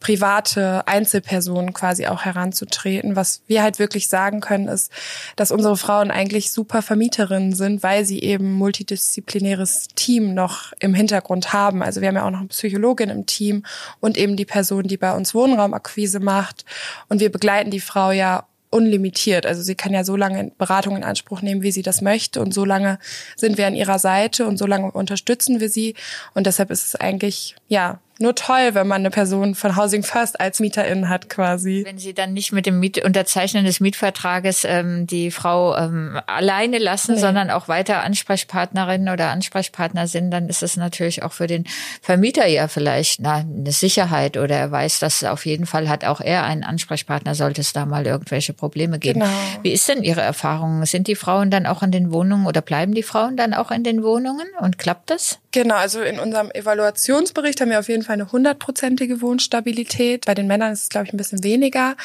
private 0.00 0.87
Einzelpersonen 0.88 1.72
quasi 1.72 2.06
auch 2.06 2.24
heranzutreten. 2.24 3.16
Was 3.16 3.42
wir 3.46 3.62
halt 3.62 3.78
wirklich 3.78 4.08
sagen 4.08 4.40
können, 4.40 4.68
ist, 4.68 4.90
dass 5.36 5.52
unsere 5.52 5.76
Frauen 5.76 6.10
eigentlich 6.10 6.50
super 6.50 6.82
Vermieterinnen 6.82 7.54
sind, 7.54 7.82
weil 7.82 8.04
sie 8.04 8.20
eben 8.20 8.52
multidisziplinäres 8.54 9.88
Team 9.94 10.34
noch 10.34 10.72
im 10.80 10.94
Hintergrund 10.94 11.52
haben. 11.52 11.82
Also 11.82 12.00
wir 12.00 12.08
haben 12.08 12.16
ja 12.16 12.26
auch 12.26 12.30
noch 12.30 12.40
eine 12.40 12.48
Psychologin 12.48 13.10
im 13.10 13.26
Team 13.26 13.64
und 14.00 14.18
eben 14.18 14.36
die 14.36 14.44
Person, 14.44 14.84
die 14.84 14.96
bei 14.96 15.14
uns 15.14 15.34
Wohnraumakquise 15.34 16.20
macht. 16.20 16.64
Und 17.08 17.20
wir 17.20 17.30
begleiten 17.30 17.70
die 17.70 17.80
Frau 17.80 18.10
ja 18.10 18.46
unlimitiert. 18.70 19.46
Also 19.46 19.62
sie 19.62 19.74
kann 19.74 19.92
ja 19.92 20.04
so 20.04 20.16
lange 20.16 20.52
Beratung 20.58 20.96
in 20.96 21.04
Anspruch 21.04 21.42
nehmen, 21.42 21.62
wie 21.62 21.72
sie 21.72 21.82
das 21.82 22.02
möchte. 22.02 22.40
Und 22.40 22.52
so 22.52 22.64
lange 22.64 22.98
sind 23.36 23.56
wir 23.58 23.66
an 23.66 23.74
ihrer 23.74 23.98
Seite 23.98 24.46
und 24.46 24.58
so 24.58 24.66
lange 24.66 24.90
unterstützen 24.90 25.60
wir 25.60 25.68
sie. 25.68 25.94
Und 26.34 26.46
deshalb 26.46 26.70
ist 26.70 26.86
es 26.86 26.94
eigentlich, 26.94 27.56
ja, 27.68 28.00
nur 28.18 28.34
toll, 28.34 28.70
wenn 28.74 28.86
man 28.88 29.02
eine 29.02 29.10
Person 29.10 29.54
von 29.54 29.76
Housing 29.76 30.02
First 30.02 30.40
als 30.40 30.58
Mieterin 30.58 31.08
hat 31.08 31.28
quasi. 31.28 31.82
Wenn 31.86 31.98
Sie 31.98 32.14
dann 32.14 32.32
nicht 32.32 32.52
mit 32.52 32.66
dem 32.66 32.80
Miet 32.80 33.04
Unterzeichnen 33.04 33.64
des 33.64 33.78
Mietvertrages 33.78 34.64
ähm, 34.64 35.06
die 35.06 35.30
Frau 35.30 35.76
ähm, 35.76 36.20
alleine 36.26 36.78
lassen, 36.78 37.14
nee. 37.14 37.20
sondern 37.20 37.50
auch 37.50 37.68
weiter 37.68 38.02
Ansprechpartnerin 38.02 39.08
oder 39.08 39.28
Ansprechpartner 39.28 40.08
sind, 40.08 40.32
dann 40.32 40.48
ist 40.48 40.64
es 40.64 40.76
natürlich 40.76 41.22
auch 41.22 41.32
für 41.32 41.46
den 41.46 41.64
Vermieter 42.02 42.46
ja 42.46 42.66
vielleicht 42.66 43.20
na, 43.20 43.36
eine 43.36 43.72
Sicherheit 43.72 44.36
oder 44.36 44.56
er 44.56 44.70
weiß, 44.72 44.98
dass 44.98 45.22
auf 45.22 45.46
jeden 45.46 45.66
Fall 45.66 45.88
hat 45.88 46.04
auch 46.04 46.20
er 46.20 46.42
einen 46.42 46.64
Ansprechpartner, 46.64 47.36
sollte 47.36 47.60
es 47.60 47.72
da 47.72 47.86
mal 47.86 48.04
irgendwelche 48.04 48.52
Probleme 48.52 48.98
geben. 48.98 49.20
Genau. 49.20 49.32
Wie 49.62 49.72
ist 49.72 49.88
denn 49.88 50.02
Ihre 50.02 50.22
Erfahrung? 50.22 50.84
Sind 50.86 51.06
die 51.06 51.14
Frauen 51.14 51.50
dann 51.50 51.66
auch 51.66 51.84
in 51.84 51.92
den 51.92 52.12
Wohnungen 52.12 52.46
oder 52.46 52.62
bleiben 52.62 52.94
die 52.94 53.04
Frauen 53.04 53.36
dann 53.36 53.54
auch 53.54 53.70
in 53.70 53.84
den 53.84 54.02
Wohnungen 54.02 54.46
und 54.60 54.78
klappt 54.78 55.10
das? 55.10 55.38
Genau, 55.50 55.76
also 55.76 56.02
in 56.02 56.18
unserem 56.18 56.50
Evaluationsbericht 56.50 57.60
haben 57.60 57.70
wir 57.70 57.78
auf 57.78 57.88
jeden 57.88 58.02
Fall 58.02 58.14
eine 58.14 58.30
hundertprozentige 58.30 59.22
Wohnstabilität. 59.22 60.26
Bei 60.26 60.34
den 60.34 60.46
Männern 60.46 60.72
ist 60.72 60.82
es, 60.82 60.88
glaube 60.90 61.06
ich, 61.06 61.14
ein 61.14 61.16
bisschen 61.16 61.42
weniger. 61.42 61.96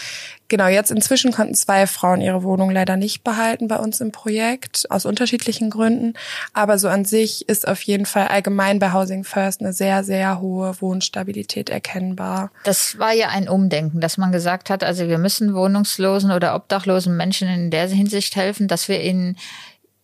Genau, 0.47 0.67
jetzt 0.67 0.91
inzwischen 0.91 1.31
konnten 1.31 1.53
zwei 1.55 1.87
Frauen 1.87 2.21
ihre 2.21 2.43
Wohnung 2.43 2.69
leider 2.69 2.95
nicht 2.95 3.23
behalten 3.23 3.67
bei 3.67 3.77
uns 3.77 3.99
im 3.99 4.11
Projekt, 4.11 4.89
aus 4.89 5.05
unterschiedlichen 5.05 5.69
Gründen. 5.69 6.13
Aber 6.53 6.77
so 6.77 6.87
an 6.87 7.03
sich 7.03 7.49
ist 7.49 7.67
auf 7.67 7.81
jeden 7.81 8.05
Fall 8.05 8.27
allgemein 8.27 8.79
bei 8.79 8.93
Housing 8.93 9.25
First 9.25 9.61
eine 9.61 9.73
sehr, 9.73 10.05
sehr 10.05 10.39
hohe 10.39 10.79
Wohnstabilität 10.79 11.69
erkennbar. 11.69 12.51
Das 12.63 12.97
war 12.97 13.13
ja 13.13 13.29
ein 13.29 13.49
Umdenken, 13.49 13.99
dass 13.99 14.17
man 14.17 14.31
gesagt 14.31 14.69
hat, 14.69 14.85
also 14.85 15.07
wir 15.07 15.17
müssen 15.17 15.53
wohnungslosen 15.53 16.31
oder 16.31 16.55
obdachlosen 16.55 17.17
Menschen 17.17 17.49
in 17.49 17.71
der 17.71 17.87
Hinsicht 17.87 18.35
helfen, 18.35 18.67
dass 18.69 18.87
wir 18.87 19.01
ihnen 19.01 19.37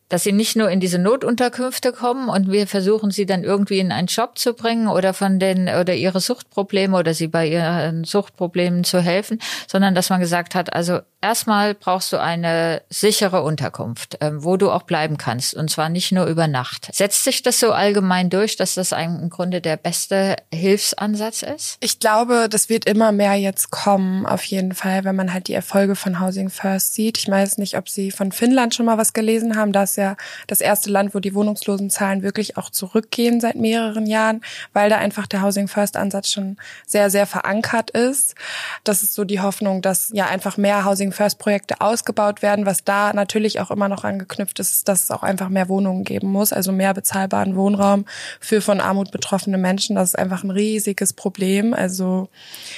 dass 0.10 0.24
sie 0.24 0.32
nicht 0.32 0.56
nur 0.56 0.70
in 0.70 0.80
diese 0.80 1.00
Notunterkünfte 1.00 1.94
kommen 1.94 2.30
und 2.30 2.52
wir 2.52 2.68
versuchen 2.68 3.12
sie 3.12 3.26
dann 3.26 3.44
irgendwie 3.44 3.80
in 3.80 3.92
einen 3.92 4.08
Job 4.08 4.38
zu 4.38 4.54
bringen 4.54 4.88
oder 4.88 5.14
von 5.14 5.40
den 5.40 5.70
oder 5.70 5.94
ihre 5.94 6.20
Suchtprobleme 6.20 6.98
oder 6.98 7.14
sie 7.14 7.28
bei 7.28 7.48
ihren 7.48 8.04
Suchtproblemen 8.04 8.84
zu 8.84 9.00
helfen, 9.00 9.40
sondern 9.68 9.96
dass 9.96 10.10
man 10.10 10.20
gesagt 10.20 10.56
hat, 10.56 10.74
also 10.74 11.00
erstmal 11.22 11.76
brauchst 11.76 12.12
du 12.12 12.18
eine 12.18 12.82
sichere 12.90 13.44
Unterkunft, 13.44 14.18
ähm, 14.22 14.44
wo 14.44 14.58
du 14.58 14.72
auch 14.72 14.84
bleiben 14.84 15.18
kannst 15.18 15.54
und 15.54 15.70
zwar 15.70 15.90
nicht 15.90 16.12
nur 16.12 16.26
über 16.26 16.48
Nacht. 16.48 16.90
Setzt 16.94 17.24
sich 17.24 17.44
das 17.44 17.60
so 17.60 17.72
allgemein 17.72 18.30
durch, 18.30 18.56
dass 18.56 18.76
das 18.76 18.92
im 18.92 19.30
Grunde 19.30 19.62
der 19.62 19.78
beste 19.78 20.38
Hilfsansatz 20.54 21.44
ist? 21.44 21.78
Ich 21.82 22.00
glaube, 22.00 22.48
das 22.50 22.70
wird 22.70 22.86
immer 22.86 23.12
mehr 23.12 23.36
jetzt 23.36 23.70
kommen, 23.70 24.26
auf 24.26 24.44
jeden 24.46 24.74
Fall, 24.74 25.04
wenn 25.04 25.16
man 25.16 25.34
halt 25.34 25.48
die 25.48 25.54
Erfolge 25.54 25.96
von 25.96 26.20
Housing 26.20 26.50
First 26.50 26.94
sieht. 26.96 27.18
Ich 27.18 27.28
weiß 27.30 27.58
nicht, 27.58 27.78
ob 27.78 27.90
Sie 27.90 28.12
von 28.12 28.32
Finnland 28.32 28.74
schon 28.74 28.86
mal 28.86 28.98
was 28.98 29.14
gelesen 29.14 29.58
haben. 29.58 29.72
Da 29.72 29.84
ist 29.84 29.99
ja 30.00 30.16
das 30.48 30.62
erste 30.62 30.90
Land, 30.90 31.14
wo 31.14 31.20
die 31.20 31.36
Wohnungslosenzahlen 31.36 32.24
wirklich 32.24 32.58
auch 32.58 32.70
zurückgehen 32.70 33.40
seit 33.40 33.56
mehreren 33.56 34.08
Jahren, 34.08 34.42
weil 34.74 34.90
da 34.90 34.98
einfach 34.98 35.28
der 35.28 35.42
Housing 35.44 35.68
First 35.68 35.98
Ansatz 35.98 36.32
schon 36.32 36.58
sehr, 36.86 37.10
sehr 37.10 37.26
verankert 37.26 37.92
ist. 37.92 38.36
Das 38.84 39.04
ist 39.04 39.14
so 39.14 39.24
die 39.24 39.42
Hoffnung, 39.42 39.82
dass 39.82 40.10
ja 40.14 40.28
einfach 40.28 40.58
mehr 40.58 40.86
Housing 40.86 41.12
First 41.12 41.40
Projekte 41.40 41.82
ausgebaut 41.82 42.42
werden. 42.42 42.66
Was 42.66 42.84
da 42.84 43.14
natürlich 43.14 43.60
auch 43.60 43.72
immer 43.72 43.90
noch 43.90 44.04
angeknüpft 44.04 44.60
ist, 44.60 44.88
dass 44.88 45.04
es 45.04 45.12
auch 45.12 45.24
einfach 45.24 45.50
mehr 45.50 45.70
Wohnungen 45.70 46.04
geben 46.04 46.32
muss, 46.32 46.54
also 46.54 46.72
mehr 46.72 46.94
bezahlbaren 46.94 47.56
Wohnraum 47.56 48.06
für 48.40 48.62
von 48.62 48.80
Armut 48.80 49.12
betroffene 49.12 49.58
Menschen. 49.58 49.96
Das 49.96 50.10
ist 50.10 50.20
einfach 50.20 50.44
ein 50.44 50.52
riesiges 50.52 51.14
Problem. 51.14 51.74
Also 51.74 52.30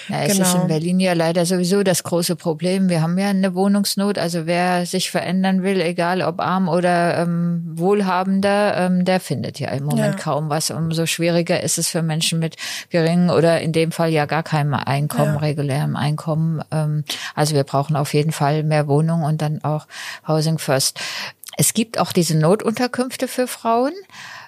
ja, 0.10 0.24
es 0.24 0.34
genau. 0.34 0.48
ist 0.48 0.56
in 0.56 0.68
Berlin 0.68 1.00
ja 1.00 1.14
leider 1.14 1.46
sowieso 1.46 1.84
das 1.84 2.04
große 2.04 2.36
Problem. 2.36 2.90
Wir 2.90 3.02
haben 3.02 3.18
ja 3.18 3.30
eine 3.30 3.54
Wohnungsnot. 3.56 4.18
Also 4.18 4.46
wer 4.46 4.86
sich 4.86 5.12
verändern 5.12 5.64
will, 5.64 5.82
egal 5.82 6.22
ob 6.22 6.40
arm 6.40 6.68
oder 6.68 7.11
ähm, 7.18 7.64
Wohlhabender, 7.76 8.78
ähm, 8.78 9.06
der 9.06 9.20
findet 9.20 9.60
ja 9.60 9.70
im 9.70 9.86
Moment 9.86 10.16
ja. 10.16 10.22
kaum 10.22 10.50
was. 10.50 10.72
Umso 10.72 11.06
schwieriger 11.06 11.62
ist 11.62 11.78
es 11.78 11.88
für 11.88 12.02
Menschen 12.02 12.40
mit 12.40 12.56
geringem 12.90 13.30
oder 13.30 13.62
in 13.62 13.72
dem 13.72 13.92
Fall 13.92 14.10
ja 14.10 14.26
gar 14.26 14.44
keinem 14.44 14.74
Einkommen, 14.74 15.36
ja. 15.36 15.40
regulärem 15.40 15.96
Einkommen. 15.96 16.64
Ähm, 16.72 17.04
also 17.36 17.56
wir 17.56 17.64
brauchen 17.64 17.96
auf 17.96 18.14
jeden 18.14 18.32
Fall 18.32 18.64
mehr 18.64 18.88
Wohnungen 18.88 19.24
und 19.24 19.42
dann 19.42 19.64
auch 19.64 19.88
Housing 20.28 20.58
First. 20.58 21.00
Es 21.58 21.74
gibt 21.74 22.00
auch 22.00 22.14
diese 22.14 22.38
Notunterkünfte 22.38 23.28
für 23.28 23.48
Frauen. 23.48 23.94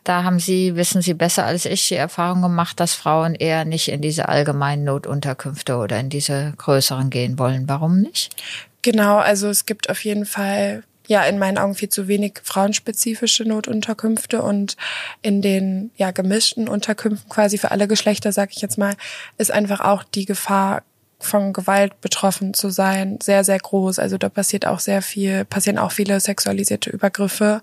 Da 0.04 0.24
haben 0.24 0.40
Sie, 0.40 0.76
wissen 0.76 1.02
Sie 1.02 1.14
besser 1.14 1.46
als 1.46 1.66
ich, 1.66 1.88
die 1.88 1.96
Erfahrung 1.96 2.42
gemacht, 2.42 2.80
dass 2.80 2.94
Frauen 2.94 3.36
eher 3.36 3.66
nicht 3.66 3.90
in 3.90 4.02
diese 4.02 4.30
allgemeinen 4.30 4.84
Notunterkünfte 4.84 5.78
oder 5.78 6.00
in 6.00 6.10
diese 6.10 6.54
größeren 6.58 7.10
gehen 7.10 7.40
wollen. 7.40 7.70
Warum 7.70 8.00
nicht? 8.00 8.36
Genau, 8.82 9.18
also 9.18 9.48
es 9.48 9.66
gibt 9.66 9.90
auf 9.90 10.04
jeden 10.04 10.26
Fall 10.26 10.84
ja 11.14 11.24
in 11.24 11.38
meinen 11.38 11.60
Augen 11.60 11.76
viel 11.76 11.90
zu 11.90 12.08
wenig 12.08 12.40
frauenspezifische 12.44 13.46
Notunterkünfte 13.46 14.42
und 14.42 14.76
in 15.22 15.42
den 15.42 15.92
ja 15.96 16.12
gemischten 16.12 16.68
Unterkünften 16.68 17.30
quasi 17.30 17.58
für 17.58 17.72
alle 17.72 17.88
Geschlechter, 17.88 18.32
sag 18.32 18.52
ich 18.52 18.62
jetzt 18.62 18.78
mal, 18.78 18.96
ist 19.38 19.52
einfach 19.52 19.80
auch 19.80 20.04
die 20.04 20.26
Gefahr 20.26 20.82
von 21.20 21.54
Gewalt 21.54 22.02
betroffen 22.02 22.54
zu 22.54 22.70
sein 22.70 23.20
sehr 23.22 23.44
sehr 23.44 23.60
groß. 23.60 24.00
Also 24.00 24.18
da 24.18 24.28
passiert 24.28 24.66
auch 24.66 24.80
sehr 24.80 25.02
viel, 25.02 25.46
passieren 25.46 25.78
auch 25.78 25.92
viele 25.92 26.20
sexualisierte 26.20 26.90
Übergriffe 26.90 27.62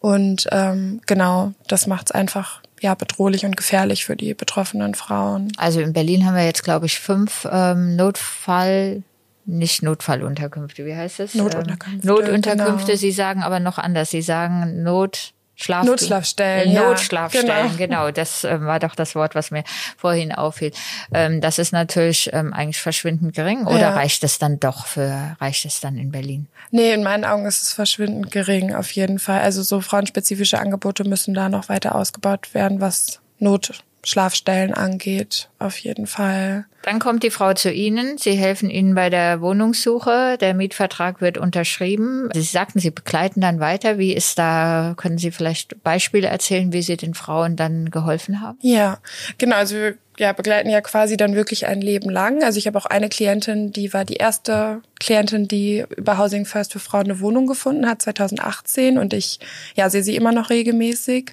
und 0.00 0.48
ähm, 0.50 1.00
genau 1.06 1.52
das 1.68 1.86
macht 1.86 2.08
es 2.08 2.10
einfach 2.10 2.60
ja 2.80 2.94
bedrohlich 2.94 3.44
und 3.44 3.56
gefährlich 3.56 4.04
für 4.04 4.16
die 4.16 4.34
betroffenen 4.34 4.94
Frauen. 4.94 5.52
Also 5.56 5.80
in 5.80 5.92
Berlin 5.92 6.26
haben 6.26 6.34
wir 6.34 6.44
jetzt 6.44 6.64
glaube 6.64 6.86
ich 6.86 6.98
fünf 6.98 7.46
ähm, 7.50 7.94
Notfall 7.94 9.04
nicht 9.46 9.82
Notfallunterkünfte, 9.82 10.84
wie 10.86 10.94
heißt 10.94 11.20
es? 11.20 11.34
Notunterkünfte. 11.34 12.08
Ähm, 12.08 12.14
Notunterkünfte, 12.14 12.86
genau. 12.86 12.98
Sie 12.98 13.12
sagen 13.12 13.42
aber 13.42 13.60
noch 13.60 13.78
anders. 13.78 14.10
Sie 14.10 14.22
sagen 14.22 14.82
Not, 14.82 15.32
Schlaf 15.60 15.84
Notschlafstellen. 15.84 16.72
Notschlafstellen, 16.72 17.76
genau. 17.76 18.06
genau. 18.06 18.10
Das 18.10 18.44
äh, 18.44 18.60
war 18.62 18.78
doch 18.78 18.94
das 18.94 19.14
Wort, 19.14 19.34
was 19.34 19.50
mir 19.50 19.62
vorhin 19.98 20.32
auffiel. 20.32 20.72
Ähm, 21.12 21.42
das 21.42 21.58
ist 21.58 21.72
natürlich 21.72 22.30
ähm, 22.32 22.54
eigentlich 22.54 22.80
verschwindend 22.80 23.34
gering. 23.34 23.66
Oder 23.66 23.80
ja. 23.80 23.90
reicht 23.90 24.24
es 24.24 24.38
dann 24.38 24.58
doch 24.58 24.86
für, 24.86 25.36
reicht 25.38 25.66
es 25.66 25.80
dann 25.80 25.98
in 25.98 26.12
Berlin? 26.12 26.46
Nee, 26.70 26.94
in 26.94 27.02
meinen 27.02 27.26
Augen 27.26 27.44
ist 27.44 27.62
es 27.62 27.72
verschwindend 27.74 28.30
gering, 28.30 28.74
auf 28.74 28.90
jeden 28.92 29.18
Fall. 29.18 29.40
Also 29.40 29.62
so 29.62 29.82
frauenspezifische 29.82 30.58
Angebote 30.58 31.04
müssen 31.04 31.34
da 31.34 31.50
noch 31.50 31.68
weiter 31.68 31.94
ausgebaut 31.94 32.54
werden, 32.54 32.80
was 32.80 33.20
Not 33.38 33.82
Schlafstellen 34.02 34.72
angeht, 34.72 35.50
auf 35.58 35.76
jeden 35.78 36.06
Fall. 36.06 36.64
Dann 36.82 36.98
kommt 36.98 37.22
die 37.22 37.30
Frau 37.30 37.52
zu 37.52 37.70
Ihnen. 37.70 38.16
Sie 38.16 38.32
helfen 38.32 38.70
Ihnen 38.70 38.94
bei 38.94 39.10
der 39.10 39.40
Wohnungssuche. 39.40 40.38
Der 40.40 40.54
Mietvertrag 40.54 41.20
wird 41.20 41.38
unterschrieben. 41.38 42.30
Sie 42.32 42.42
sagten, 42.42 42.80
Sie 42.80 42.90
begleiten 42.90 43.40
dann 43.40 43.60
weiter. 43.60 43.98
Wie 43.98 44.14
ist 44.14 44.38
da, 44.38 44.94
können 44.96 45.18
Sie 45.18 45.30
vielleicht 45.30 45.82
Beispiele 45.82 46.28
erzählen, 46.28 46.72
wie 46.72 46.82
Sie 46.82 46.96
den 46.96 47.14
Frauen 47.14 47.56
dann 47.56 47.90
geholfen 47.90 48.40
haben? 48.40 48.58
Ja, 48.62 48.98
genau. 49.38 49.56
Also 49.56 49.74
wir 49.76 49.96
ja, 50.20 50.34
begleiten 50.34 50.68
ja 50.68 50.82
quasi 50.82 51.16
dann 51.16 51.34
wirklich 51.34 51.66
ein 51.66 51.80
Leben 51.80 52.10
lang. 52.10 52.44
Also 52.44 52.58
ich 52.58 52.66
habe 52.66 52.76
auch 52.76 52.84
eine 52.84 53.08
Klientin, 53.08 53.72
die 53.72 53.94
war 53.94 54.04
die 54.04 54.16
erste 54.16 54.82
Klientin, 54.98 55.48
die 55.48 55.84
über 55.96 56.18
Housing 56.18 56.44
First 56.44 56.72
für 56.72 56.78
Frauen 56.78 57.06
eine 57.06 57.20
Wohnung 57.20 57.46
gefunden 57.46 57.88
hat, 57.88 58.02
2018. 58.02 58.98
Und 58.98 59.14
ich 59.14 59.40
ja, 59.76 59.88
sehe 59.88 60.02
sie 60.02 60.16
immer 60.16 60.32
noch 60.32 60.50
regelmäßig. 60.50 61.32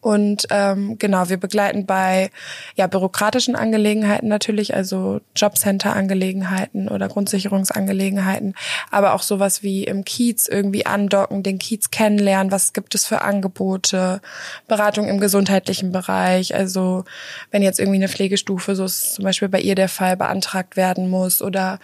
Und 0.00 0.46
ähm, 0.50 0.98
genau, 0.98 1.28
wir 1.28 1.36
begleiten 1.36 1.84
bei 1.84 2.30
ja, 2.76 2.86
bürokratischen 2.86 3.56
Angelegenheiten 3.56 4.28
natürlich, 4.28 4.72
also 4.72 4.87
also 4.88 5.20
Jobcenter-Angelegenheiten 5.36 6.88
oder 6.88 7.08
Grundsicherungsangelegenheiten, 7.08 8.54
aber 8.90 9.12
auch 9.12 9.22
sowas 9.22 9.62
wie 9.62 9.84
im 9.84 10.04
Kiez 10.04 10.48
irgendwie 10.48 10.86
andocken, 10.86 11.42
den 11.42 11.58
Kiez 11.58 11.90
kennenlernen, 11.90 12.50
was 12.50 12.72
gibt 12.72 12.94
es 12.94 13.04
für 13.04 13.20
Angebote, 13.20 14.20
Beratung 14.66 15.08
im 15.08 15.20
gesundheitlichen 15.20 15.92
Bereich, 15.92 16.54
also 16.54 17.04
wenn 17.50 17.62
jetzt 17.62 17.78
irgendwie 17.78 17.98
eine 17.98 18.08
Pflegestufe, 18.08 18.74
so 18.74 18.84
ist 18.84 19.14
zum 19.14 19.24
Beispiel 19.24 19.48
bei 19.48 19.60
ihr 19.60 19.74
der 19.74 19.88
Fall, 19.88 20.16
beantragt 20.16 20.76
werden 20.76 21.08
muss 21.10 21.42
oder 21.42 21.78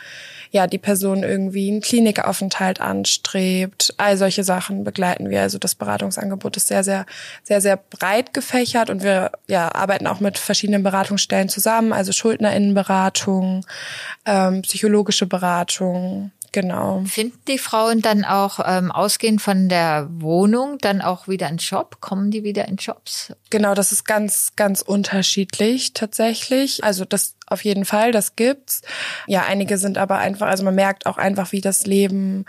ja, 0.51 0.67
die 0.69 0.79
Person 0.79 1.25
irgendwie 1.25 1.69
einen 1.69 1.81
Klinikaufenthalt 1.81 2.81
anstrebt. 2.81 3.93
All 3.97 4.17
solche 4.17 4.45
Sachen 4.45 4.85
begleiten 4.85 5.29
wir. 5.29 5.43
Also 5.43 5.59
das 5.59 5.75
Beratungsangebot 5.75 6.57
ist 6.57 6.69
sehr, 6.69 6.85
sehr, 6.85 7.07
sehr, 7.43 7.61
sehr 7.61 7.77
breit 7.77 8.33
gefächert 8.33 8.89
und 8.89 9.03
wir 9.03 9.33
ja, 9.49 9.75
arbeiten 9.75 10.07
auch 10.07 10.21
mit 10.21 10.39
verschiedenen 10.39 10.85
Beratungsstellen 10.85 11.49
zusammen, 11.49 11.93
also 11.93 12.13
Schuldnerinnenberatung, 12.95 13.67
ähm, 14.27 14.63
psychologische 14.63 15.27
Beratung, 15.27 16.31
Genau. 16.53 17.03
Finden 17.05 17.41
die 17.49 17.59
Frauen 17.59 18.01
dann 18.01 18.25
auch 18.25 18.61
ähm, 18.65 18.93
ausgehend 18.93 19.43
von 19.43 19.69
der 19.69 20.07
Wohnung 20.09 20.79
dann 20.79 21.03
auch 21.03 21.27
wieder 21.27 21.49
einen 21.49 21.59
Job? 21.59 22.01
Kommen 22.01 22.31
die 22.31 22.45
wieder 22.45 22.69
in 22.69 22.77
Jobs? 22.77 23.33
Genau, 23.51 23.75
das 23.75 23.91
ist 23.91 24.05
ganz, 24.05 24.53
ganz 24.55 24.81
unterschiedlich 24.81 25.95
tatsächlich. 25.95 26.85
Also 26.85 27.05
das 27.05 27.35
auf 27.49 27.65
jeden 27.65 27.85
Fall, 27.85 28.13
das 28.13 28.37
gibt's. 28.37 28.83
Ja, 29.27 29.43
einige 29.49 29.79
sind 29.79 29.99
aber 29.99 30.19
einfach, 30.19 30.47
also 30.47 30.63
man 30.63 30.77
merkt 30.77 31.07
auch 31.07 31.19
einfach, 31.19 31.51
wie 31.51 31.61
das 31.61 31.87
Leben 31.87 32.45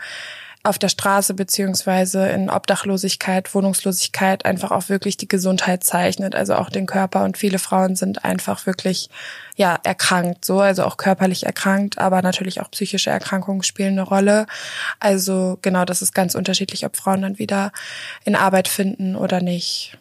auf 0.66 0.78
der 0.78 0.88
Straße 0.88 1.34
beziehungsweise 1.34 2.28
in 2.28 2.50
Obdachlosigkeit, 2.50 3.54
Wohnungslosigkeit 3.54 4.44
einfach 4.44 4.70
auch 4.72 4.88
wirklich 4.88 5.16
die 5.16 5.28
Gesundheit 5.28 5.84
zeichnet, 5.84 6.34
also 6.34 6.54
auch 6.54 6.70
den 6.70 6.86
Körper. 6.86 7.24
Und 7.24 7.38
viele 7.38 7.58
Frauen 7.58 7.96
sind 7.96 8.24
einfach 8.24 8.66
wirklich 8.66 9.08
ja 9.54 9.78
erkrankt, 9.84 10.44
so 10.44 10.60
also 10.60 10.84
auch 10.84 10.96
körperlich 10.96 11.46
erkrankt, 11.46 11.98
aber 11.98 12.20
natürlich 12.20 12.60
auch 12.60 12.70
psychische 12.70 13.10
Erkrankungen 13.10 13.62
spielen 13.62 13.92
eine 13.92 14.02
Rolle. 14.02 14.46
Also 14.98 15.58
genau, 15.62 15.84
das 15.84 16.02
ist 16.02 16.14
ganz 16.14 16.34
unterschiedlich, 16.34 16.84
ob 16.84 16.96
Frauen 16.96 17.22
dann 17.22 17.38
wieder 17.38 17.72
in 18.24 18.34
Arbeit 18.36 18.68
finden 18.68 19.16
oder 19.16 19.40
nicht. 19.40 19.98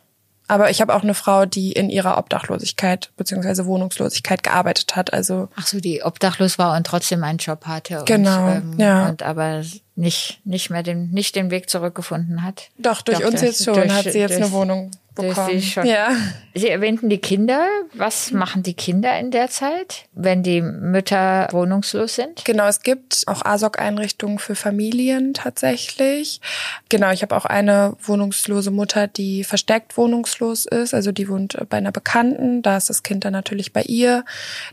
Aber 0.48 0.70
ich 0.70 0.80
habe 0.82 0.94
auch 0.94 1.02
eine 1.02 1.16
Frau, 1.16 1.46
die 1.46 1.72
in 1.72 1.90
ihrer 1.90 2.18
Obdachlosigkeit 2.18 3.12
beziehungsweise 3.18 3.66
Wohnungslosigkeit 3.66 4.44
gearbeitet 4.44 4.96
hat. 4.96 5.12
Also 5.12 5.50
ach 5.56 5.66
so, 5.66 5.80
die 5.80 6.04
obdachlos 6.04 6.60
war 6.60 6.76
und 6.76 6.86
trotzdem 6.86 7.24
einen 7.24 7.40
Job 7.40 7.66
hatte. 7.66 8.04
Genau. 8.06 8.48
Und, 8.48 8.56
ähm, 8.56 8.76
ja. 8.78 9.10
Und 9.10 9.24
aber 9.24 9.64
nicht 9.96 10.42
nicht 10.44 10.70
mehr 10.70 10.84
den 10.84 11.12
nicht 11.12 11.36
den 11.36 11.52
Weg 11.52 11.70
zurückgefunden 11.70 12.44
hat. 12.44 12.70
Doch 12.78 13.02
durch 13.02 13.20
Doch, 13.20 13.28
uns 13.28 13.42
jetzt 13.42 13.64
schon 13.64 13.76
durch, 13.76 13.92
hat 13.92 14.04
sie 14.04 14.20
jetzt 14.20 14.32
durch, 14.32 14.44
eine 14.44 14.52
Wohnung 14.52 14.92
bekommen. 15.16 15.62
Schon. 15.62 15.86
Ja. 15.86 16.10
Sie 16.54 16.70
erwähnten 16.70 17.10
die 17.10 17.18
Kinder. 17.18 17.68
Was 17.94 18.32
machen 18.32 18.64
die 18.64 18.74
Kinder 18.74 19.18
in 19.18 19.32
der 19.32 19.50
Zeit, 19.50 20.06
wenn 20.14 20.44
die 20.44 20.62
Mütter 20.62 21.48
wohnungslos 21.52 22.16
sind? 22.16 22.46
Genau, 22.46 22.68
es 22.68 22.82
gibt 22.82 23.24
auch 23.28 23.44
ASOC-Einrichtungen 23.44 24.40
für 24.40 24.56
Familien 24.56 25.34
tatsächlich. 25.34 26.42
Genau, 26.90 27.12
ich 27.12 27.22
habe 27.22 27.36
auch 27.36 27.46
eine 27.46 27.96
wohnungslose 28.02 28.72
Mutter, 28.72 29.08
die 29.08 29.44
versteckt 29.44 29.98
wohnungslos 29.98 30.66
ist. 30.66 30.94
Also 30.94 31.12
die 31.12 31.30
wohnt 31.30 31.58
bei 31.70 31.78
einer 31.78 31.92
Bekannten. 31.92 32.62
Da 32.62 32.78
ist 32.78 32.90
das 32.90 33.04
Kind 33.04 33.26
dann 33.26 33.34
natürlich 33.34 33.74
bei 33.74 33.84
ihr. 33.84 34.26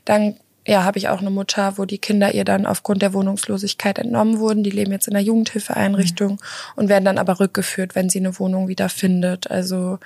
Dann 0.05 0.37
ja, 0.67 0.85
habe 0.85 0.99
ich 0.99 1.09
auch 1.09 1.21
eine 1.21 1.31
Mutter, 1.31 1.77
wo 1.77 1.85
die 1.85 1.99
Kinder 1.99 2.35
ihr 2.35 2.45
dann 2.45 2.67
aufgrund 2.67 3.03
der 3.03 3.13
Wohnungslosigkeit 3.13 3.99
entnommen 3.99 4.39
wurden. 4.39 4.63
Die 4.63 4.71
leben 4.71 4.93
jetzt 4.93 5.09
in 5.09 5.17
einer 5.17 5.25
Jugendhilfeeinrichtung 5.25 6.33
mhm. 6.33 6.39
und 6.77 6.89
werden 6.89 7.05
dann 7.05 7.19
aber 7.19 7.41
rückgeführt, 7.41 7.95
wenn 7.95 8.09
sie 8.09 8.21
eine 8.21 8.39
Wohnung 8.39 8.69
wieder 8.69 8.89
findet. 8.89 9.51
Also 9.51 9.99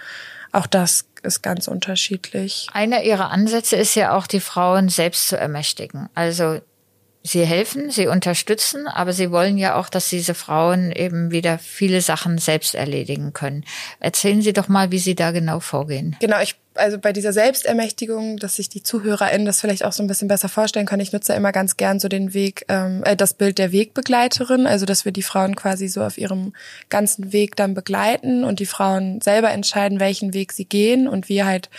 auch 0.53 0.67
das 0.67 1.07
ist 1.23 1.43
ganz 1.43 1.69
unterschiedlich. 1.69 2.69
Einer 2.73 3.03
ihrer 3.03 3.31
Ansätze 3.31 3.77
ist 3.77 3.95
ja 3.95 4.17
auch, 4.17 4.27
die 4.27 4.41
Frauen 4.41 4.89
selbst 4.89 5.29
zu 5.29 5.37
ermächtigen. 5.37 6.09
Also 6.15 6.61
sie 7.23 7.45
helfen, 7.45 7.91
sie 7.91 8.07
unterstützen, 8.07 8.87
aber 8.87 9.13
sie 9.13 9.31
wollen 9.31 9.59
ja 9.59 9.75
auch, 9.75 9.91
dass 9.91 10.09
diese 10.09 10.35
Frauen 10.35 10.93
eben 10.93 11.31
wieder 11.31 11.59
viele 11.59 12.01
Sachen 12.01 12.39
selbst 12.39 12.75
erledigen 12.75 13.33
können. 13.33 13.65
Erzählen 14.01 14.41
Sie 14.41 14.53
doch 14.53 14.69
mal, 14.69 14.91
wie 14.91 14.99
Sie 14.99 15.15
da 15.15 15.33
genau 15.33 15.61
vorgehen. 15.61 16.17
Genau, 16.21 16.41
ich 16.41 16.57
also 16.76 16.99
bei 16.99 17.12
dieser 17.12 17.33
Selbstermächtigung, 17.33 18.37
dass 18.38 18.56
sich 18.56 18.68
die 18.68 18.83
ZuhörerInnen 18.83 19.47
das 19.47 19.61
vielleicht 19.61 19.85
auch 19.85 19.92
so 19.92 20.02
ein 20.02 20.06
bisschen 20.06 20.28
besser 20.28 20.49
vorstellen 20.49 20.87
können. 20.87 21.02
Ich 21.02 21.12
nutze 21.12 21.35
immer 21.35 21.52
ganz 21.52 21.76
gern 21.76 22.00
so 22.00 22.09
den 22.09 22.35
Weg, 22.35 22.64
ähm, 22.68 23.02
äh, 23.04 23.16
das 23.16 23.35
Bild 23.35 23.59
der 23.59 23.73
Wegbegleiterin, 23.73 24.66
also 24.66 24.87
dass 24.87 25.04
wir 25.04 25.12
die 25.12 25.23
Frauen 25.23 25.56
quasi 25.56 25.88
so 25.88 26.02
auf 26.02 26.18
ihrem 26.18 26.52
ganzen 26.88 27.33
Weg 27.33 27.56
dann 27.56 27.75
begleiten 27.75 28.45
und 28.45 28.61
die 28.61 28.66
Frauen 28.66 29.21
selber 29.21 29.50
entscheiden, 29.50 30.00
welchen 30.00 30.35
Weg 30.35 30.52
sie 30.52 30.64
gehen 30.64 31.09
und 31.09 31.28
wir 31.28 31.47
halt 31.47 31.71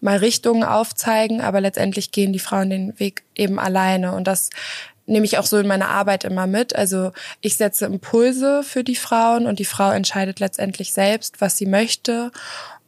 mal 0.00 0.16
Richtungen 0.16 0.64
aufzeigen, 0.64 1.40
aber 1.40 1.60
letztendlich 1.60 2.10
gehen 2.10 2.32
die 2.32 2.40
Frauen 2.40 2.70
den 2.70 2.98
Weg 2.98 3.22
eben 3.36 3.58
alleine 3.58 4.12
und 4.14 4.26
das 4.26 4.50
nehme 5.06 5.24
ich 5.24 5.38
auch 5.38 5.46
so 5.46 5.58
in 5.58 5.66
meiner 5.66 5.88
Arbeit 5.88 6.24
immer 6.24 6.46
mit. 6.46 6.76
Also 6.76 7.12
ich 7.40 7.56
setze 7.56 7.86
Impulse 7.86 8.62
für 8.62 8.84
die 8.84 8.96
Frauen 8.96 9.46
und 9.46 9.58
die 9.58 9.64
Frau 9.64 9.90
entscheidet 9.90 10.40
letztendlich 10.40 10.92
selbst, 10.92 11.40
was 11.40 11.56
sie 11.56 11.66
möchte. 11.66 12.30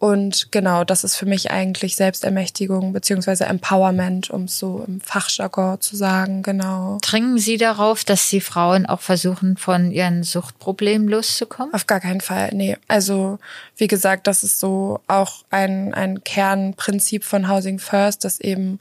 Und 0.04 0.52
genau, 0.52 0.84
das 0.84 1.02
ist 1.02 1.16
für 1.16 1.24
mich 1.24 1.50
eigentlich 1.50 1.96
Selbstermächtigung 1.96 2.92
beziehungsweise 2.92 3.46
Empowerment, 3.46 4.28
um 4.28 4.44
es 4.44 4.58
so 4.58 4.84
im 4.86 5.00
Fachjargon 5.00 5.80
zu 5.80 5.96
sagen, 5.96 6.42
genau. 6.42 6.98
Dringen 7.00 7.38
Sie 7.38 7.56
darauf, 7.56 8.04
dass 8.04 8.28
die 8.28 8.42
Frauen 8.42 8.84
auch 8.84 9.00
versuchen, 9.00 9.56
von 9.56 9.90
ihren 9.90 10.22
Suchtproblemen 10.22 11.08
loszukommen? 11.08 11.72
Auf 11.72 11.86
gar 11.86 12.00
keinen 12.00 12.20
Fall, 12.20 12.50
nee. 12.52 12.76
Also 12.86 13.38
wie 13.78 13.86
gesagt, 13.86 14.26
das 14.26 14.44
ist 14.44 14.60
so 14.60 15.00
auch 15.08 15.42
ein, 15.48 15.94
ein 15.94 16.22
Kernprinzip 16.22 17.24
von 17.24 17.48
Housing 17.48 17.78
First, 17.78 18.26
dass 18.26 18.40
eben 18.40 18.80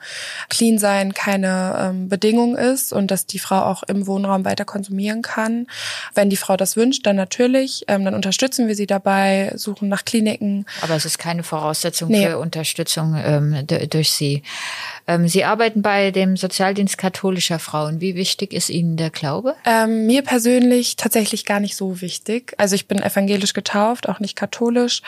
Clean 0.49 0.77
sein 0.77 1.13
keine 1.13 1.75
ähm, 1.79 2.09
Bedingung 2.09 2.57
ist 2.57 2.91
und 2.91 3.11
dass 3.11 3.25
die 3.25 3.39
Frau 3.39 3.61
auch 3.61 3.83
im 3.83 4.07
Wohnraum 4.07 4.43
weiter 4.43 4.65
konsumieren 4.65 5.21
kann. 5.21 5.67
Wenn 6.15 6.29
die 6.29 6.35
Frau 6.35 6.57
das 6.57 6.75
wünscht, 6.75 7.05
dann 7.05 7.15
natürlich, 7.15 7.85
ähm, 7.87 8.03
dann 8.03 8.13
unterstützen 8.13 8.67
wir 8.67 8.75
sie 8.75 8.87
dabei, 8.87 9.53
suchen 9.55 9.87
nach 9.87 10.03
Kliniken. 10.03 10.65
Aber 10.81 10.95
es 10.95 11.05
ist 11.05 11.12
keine 11.17 11.43
Voraussetzung 11.43 12.09
nee. 12.09 12.27
für 12.27 12.39
Unterstützung 12.39 13.15
ähm, 13.23 13.67
durch 13.89 14.11
Sie. 14.11 14.43
Ähm, 15.07 15.27
Sie 15.27 15.43
arbeiten 15.43 15.81
bei 15.81 16.11
dem 16.11 16.37
Sozialdienst 16.37 16.97
katholischer 16.97 17.59
Frauen. 17.59 18.01
Wie 18.01 18.15
wichtig 18.15 18.53
ist 18.53 18.69
Ihnen 18.69 18.97
der 18.97 19.09
Glaube? 19.09 19.55
Ähm, 19.65 20.05
mir 20.05 20.23
persönlich 20.23 20.95
tatsächlich 20.95 21.45
gar 21.45 21.59
nicht 21.59 21.75
so 21.75 22.01
wichtig. 22.01 22.53
Also 22.57 22.75
ich 22.75 22.87
bin 22.87 23.01
evangelisch 23.01 23.53
getauft, 23.53 24.07
auch 24.07 24.19
nicht 24.19 24.35
katholisch. 24.35 25.01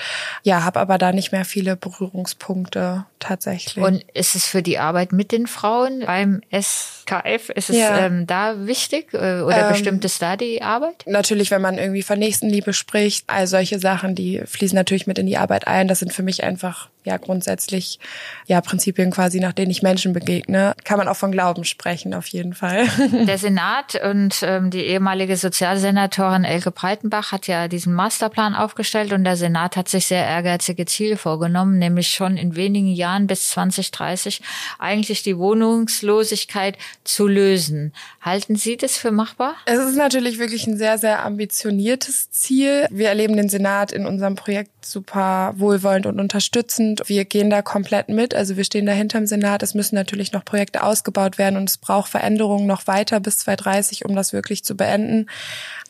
Ja, 0.43 0.63
habe 0.63 0.79
aber 0.79 0.97
da 0.97 1.11
nicht 1.11 1.31
mehr 1.31 1.45
viele 1.45 1.75
Berührungspunkte 1.75 3.05
tatsächlich. 3.19 3.83
Und 3.83 4.03
ist 4.13 4.35
es 4.35 4.45
für 4.45 4.61
die 4.61 4.77
Arbeit 4.77 5.11
mit 5.11 5.31
den 5.31 5.47
Frauen 5.47 6.03
beim 6.05 6.41
SKF, 6.51 7.49
ist 7.49 7.69
es 7.69 7.77
ja. 7.77 8.05
ähm, 8.05 8.27
da 8.27 8.67
wichtig 8.67 9.13
äh, 9.13 9.41
oder 9.41 9.67
ähm, 9.67 9.69
bestimmt 9.69 10.05
es 10.05 10.19
da 10.19 10.37
die 10.37 10.61
Arbeit? 10.61 11.03
Natürlich, 11.05 11.51
wenn 11.51 11.61
man 11.61 11.77
irgendwie 11.77 12.03
von 12.03 12.19
Nächstenliebe 12.19 12.73
spricht, 12.73 13.25
all 13.27 13.47
solche 13.47 13.79
Sachen, 13.79 14.15
die 14.15 14.41
fließen 14.45 14.75
natürlich 14.75 15.07
mit 15.07 15.17
in 15.17 15.25
die 15.25 15.37
Arbeit 15.37 15.67
ein. 15.67 15.84
Das 15.87 15.99
sind 15.99 16.13
für 16.13 16.23
mich 16.23 16.43
einfach 16.43 16.89
ja 17.05 17.17
grundsätzlich 17.17 17.99
ja 18.47 18.59
Prinzipien 18.61 19.11
quasi, 19.11 19.39
nach 19.39 19.53
denen 19.53 19.71
ich 19.71 19.81
Menschen 19.81 20.13
begegne. 20.13 20.73
Kann 20.83 20.97
man 20.97 21.07
auch 21.07 21.15
von 21.15 21.31
Glauben 21.31 21.63
sprechen, 21.63 22.13
auf 22.13 22.27
jeden 22.27 22.53
Fall. 22.53 22.87
Der 23.27 23.37
Senat 23.37 23.95
und 24.03 24.39
ähm, 24.41 24.71
die 24.71 24.81
ehemalige 24.81 25.37
Sozialsenatorin 25.37 26.43
Elke 26.43 26.71
Breitenbach 26.71 27.31
hat 27.31 27.47
ja 27.47 27.67
diesen 27.67 27.93
Masterplan 27.93 28.55
aufgestellt 28.55 29.13
und 29.13 29.23
der 29.23 29.37
Senat 29.37 29.77
hat 29.77 29.87
sich 29.87 30.07
sehr 30.07 30.25
ehrgeizige 30.25 30.85
Ziele 30.85 31.17
vorgenommen, 31.17 31.77
nämlich 31.77 32.09
schon 32.09 32.37
in 32.37 32.55
wenigen 32.55 32.93
Jahren 32.93 33.27
bis 33.27 33.49
2030 33.49 34.41
eigentlich 34.79 35.23
die 35.23 35.37
Wohnungslosigkeit 35.37 36.77
zu 37.03 37.27
lösen. 37.27 37.93
Halten 38.21 38.55
Sie 38.55 38.77
das 38.77 38.97
für 38.97 39.11
machbar? 39.11 39.55
Es 39.65 39.79
ist 39.79 39.95
natürlich 39.95 40.39
wirklich 40.39 40.67
ein 40.67 40.77
sehr, 40.77 40.97
sehr 40.97 41.23
ambitioniertes 41.23 42.31
Ziel. 42.31 42.87
Wir 42.89 43.09
erleben 43.09 43.37
den 43.37 43.49
Senat 43.49 43.91
in 43.91 44.05
unserem 44.05 44.35
Projekt 44.35 44.85
super 44.85 45.53
wohlwollend 45.75 46.05
und 46.05 46.19
unterstützend. 46.19 47.01
Wir 47.07 47.25
gehen 47.25 47.49
da 47.49 47.61
komplett 47.61 48.09
mit. 48.09 48.33
Also 48.33 48.57
wir 48.57 48.63
stehen 48.63 48.85
da 48.85 48.91
hinterm 48.93 49.25
Senat. 49.25 49.63
Es 49.63 49.73
müssen 49.73 49.95
natürlich 49.95 50.31
noch 50.31 50.45
Projekte 50.45 50.83
ausgebaut 50.83 51.37
werden 51.37 51.57
und 51.57 51.69
es 51.69 51.77
braucht 51.77 52.09
Veränderungen 52.09 52.67
noch 52.67 52.87
weiter 52.87 53.19
bis 53.19 53.37
2030, 53.39 54.05
um 54.05 54.15
das 54.15 54.33
wirklich 54.33 54.63
zu 54.63 54.75
beenden. 54.75 55.27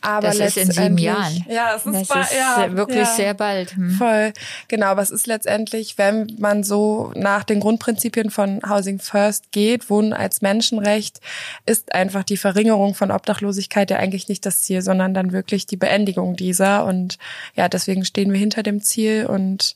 Aber 0.05 0.27
das 0.27 0.39
ist 0.39 0.57
in 0.57 0.71
sieben 0.71 0.97
Jahren. 0.97 1.45
Ja, 1.49 1.75
es 1.75 1.85
ist, 1.85 2.09
das 2.09 2.31
ist 2.31 2.37
ja, 2.37 2.75
wirklich 2.75 2.99
ja, 2.99 3.15
sehr 3.15 3.33
bald. 3.33 3.75
Hm. 3.75 3.91
Voll. 3.91 4.33
Genau, 4.67 4.87
aber 4.87 5.01
es 5.01 5.09
ist 5.09 5.27
letztendlich, 5.27 5.97
wenn 5.97 6.35
man 6.37 6.63
so 6.63 7.11
nach 7.15 7.43
den 7.43 7.59
Grundprinzipien 7.59 8.29
von 8.29 8.61
Housing 8.67 8.99
First 8.99 9.51
geht, 9.51 9.89
Wohnen 9.89 10.13
als 10.13 10.41
Menschenrecht, 10.41 11.19
ist 11.65 11.93
einfach 11.93 12.23
die 12.23 12.37
Verringerung 12.37 12.93
von 12.95 13.11
Obdachlosigkeit 13.11 13.89
ja 13.89 13.97
eigentlich 13.97 14.27
nicht 14.27 14.45
das 14.45 14.61
Ziel, 14.61 14.81
sondern 14.81 15.13
dann 15.13 15.31
wirklich 15.31 15.65
die 15.65 15.77
Beendigung 15.77 16.35
dieser. 16.35 16.85
Und 16.85 17.17
ja, 17.55 17.67
deswegen 17.67 18.05
stehen 18.05 18.31
wir 18.31 18.39
hinter 18.39 18.63
dem 18.63 18.81
Ziel 18.81 19.25
und 19.25 19.75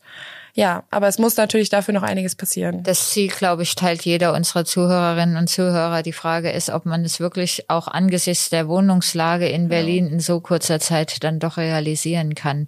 ja, 0.54 0.84
aber 0.90 1.08
es 1.08 1.20
muss 1.20 1.38
natürlich 1.38 1.70
dafür 1.70 1.94
noch 1.94 2.04
einiges 2.04 2.36
passieren. 2.36 2.84
Das 2.84 3.12
Ziel, 3.12 3.30
glaube 3.30 3.64
ich, 3.64 3.76
teilt 3.76 4.04
jeder 4.04 4.34
unserer 4.34 4.66
Zuhörerinnen 4.66 5.38
und 5.38 5.50
Zuhörer. 5.50 6.04
Die 6.04 6.14
Frage 6.14 6.52
ist, 6.52 6.70
ob 6.70 6.86
man 6.86 7.06
es 7.06 7.20
wirklich 7.20 7.70
auch 7.70 7.88
angesichts 7.88 8.50
der 8.50 8.68
Wohnungslage 8.68 9.48
in 9.48 9.70
Berlin 9.70 10.08
in 10.08 10.20
so 10.20 10.40
kurzer 10.40 10.80
Zeit 10.80 11.24
dann 11.24 11.40
doch 11.40 11.58
realisieren 11.58 12.36
kann. 12.36 12.68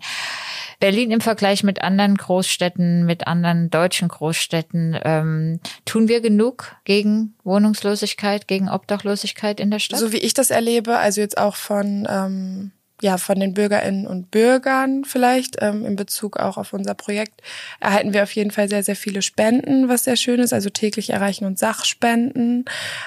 Berlin 0.80 1.12
im 1.12 1.22
Vergleich 1.22 1.64
mit 1.64 1.82
anderen 1.84 2.18
Großstädten, 2.18 3.06
mit 3.06 3.28
anderen 3.28 3.70
deutschen 3.70 4.08
Großstädten, 4.08 5.00
ähm, 5.04 5.60
tun 5.86 6.08
wir 6.08 6.22
genug 6.22 6.76
gegen 6.86 7.36
Wohnungslosigkeit, 7.44 8.48
gegen 8.48 8.68
Obdachlosigkeit 8.68 9.60
in 9.60 9.70
der 9.70 9.80
Stadt? 9.80 10.00
So 10.00 10.12
wie 10.12 10.18
ich 10.18 10.34
das 10.34 10.50
erlebe, 10.50 10.98
also 10.98 11.22
jetzt 11.22 11.38
auch 11.38 11.56
von 11.56 12.08
ähm, 12.10 12.72
ja 13.02 13.18
von 13.18 13.40
den 13.40 13.54
Bürgerinnen 13.54 14.08
und 14.08 14.32
Bürgern 14.32 15.04
vielleicht 15.06 15.58
ähm, 15.62 15.86
in 15.86 15.96
Bezug 15.96 16.38
auch 16.38 16.58
auf 16.58 16.74
unser 16.74 16.94
Projekt 16.94 17.42
erhalten 17.80 18.14
wir 18.14 18.24
auf 18.24 18.34
jeden 18.34 18.52
Fall 18.52 18.70
sehr 18.70 18.84
sehr 18.84 18.96
viele 18.96 19.22
Spenden, 19.22 19.90
was 19.90 20.06
sehr 20.06 20.16
schön 20.16 20.40
ist. 20.40 20.54
Also 20.54 20.70
täglich 20.70 21.10
erreichen 21.10 21.46
uns 21.46 21.60
Sachspenden. 21.60 22.66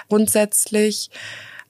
Grundsätzlich 0.08 1.10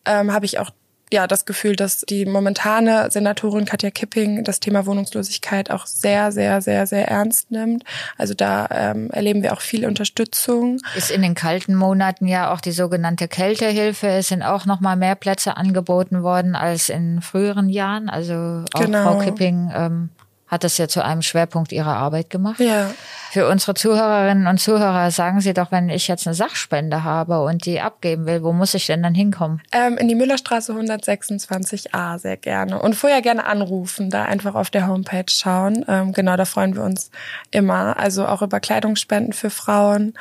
ähm, 0.06 0.32
habe 0.32 0.46
ich 0.46 0.58
auch 0.58 0.70
ja 1.14 1.26
das 1.26 1.46
Gefühl, 1.46 1.76
dass 1.76 2.00
die 2.00 2.26
momentane 2.26 3.10
Senatorin 3.10 3.64
Katja 3.64 3.90
Kipping 3.90 4.44
das 4.44 4.60
Thema 4.60 4.84
Wohnungslosigkeit 4.86 5.70
auch 5.70 5.86
sehr, 5.86 6.32
sehr, 6.32 6.60
sehr, 6.60 6.86
sehr 6.86 7.08
ernst 7.08 7.50
nimmt. 7.50 7.84
Also 8.18 8.34
da 8.34 8.68
ähm, 8.70 9.10
erleben 9.10 9.42
wir 9.42 9.52
auch 9.54 9.60
viel 9.60 9.86
Unterstützung. 9.86 10.78
Ist 10.96 11.10
in 11.10 11.22
den 11.22 11.34
kalten 11.34 11.74
Monaten 11.74 12.26
ja 12.26 12.52
auch 12.52 12.60
die 12.60 12.72
sogenannte 12.72 13.28
Kältehilfe. 13.28 14.08
Es 14.08 14.28
sind 14.28 14.42
auch 14.42 14.66
noch 14.66 14.80
mal 14.80 14.96
mehr 14.96 15.14
Plätze 15.14 15.56
angeboten 15.56 16.22
worden 16.22 16.54
als 16.54 16.88
in 16.88 17.22
früheren 17.22 17.68
Jahren. 17.68 18.10
Also 18.10 18.64
auch 18.74 18.80
genau. 18.80 19.04
Frau 19.04 19.18
Kipping 19.18 19.70
ähm, 19.74 20.10
hat 20.54 20.64
das 20.64 20.78
ja 20.78 20.88
zu 20.88 21.04
einem 21.04 21.20
Schwerpunkt 21.20 21.72
ihrer 21.72 21.96
Arbeit 21.96 22.30
gemacht. 22.30 22.60
Ja. 22.60 22.90
Für 23.32 23.48
unsere 23.48 23.74
Zuhörerinnen 23.74 24.46
und 24.46 24.58
Zuhörer 24.58 25.10
sagen 25.10 25.40
Sie 25.40 25.52
doch, 25.52 25.72
wenn 25.72 25.88
ich 25.88 26.06
jetzt 26.06 26.26
eine 26.28 26.34
Sachspende 26.34 27.02
habe 27.02 27.42
und 27.42 27.66
die 27.66 27.80
abgeben 27.80 28.26
will, 28.26 28.44
wo 28.44 28.52
muss 28.52 28.74
ich 28.74 28.86
denn 28.86 29.02
dann 29.02 29.14
hinkommen? 29.14 29.60
Ähm, 29.72 29.98
in 29.98 30.06
die 30.06 30.14
Müllerstraße 30.14 30.72
126a 30.72 32.18
sehr 32.18 32.36
gerne. 32.36 32.80
Und 32.80 32.94
vorher 32.94 33.20
gerne 33.22 33.44
anrufen, 33.44 34.08
da 34.08 34.24
einfach 34.24 34.54
auf 34.54 34.70
der 34.70 34.86
Homepage 34.86 35.24
schauen. 35.28 35.84
Ähm, 35.88 36.12
genau, 36.12 36.36
da 36.36 36.44
freuen 36.44 36.76
wir 36.76 36.84
uns 36.84 37.10
immer. 37.50 37.98
Also 37.98 38.24
auch 38.26 38.40
über 38.40 38.60
Kleidungsspenden 38.60 39.32
für 39.32 39.50
Frauen 39.50 40.14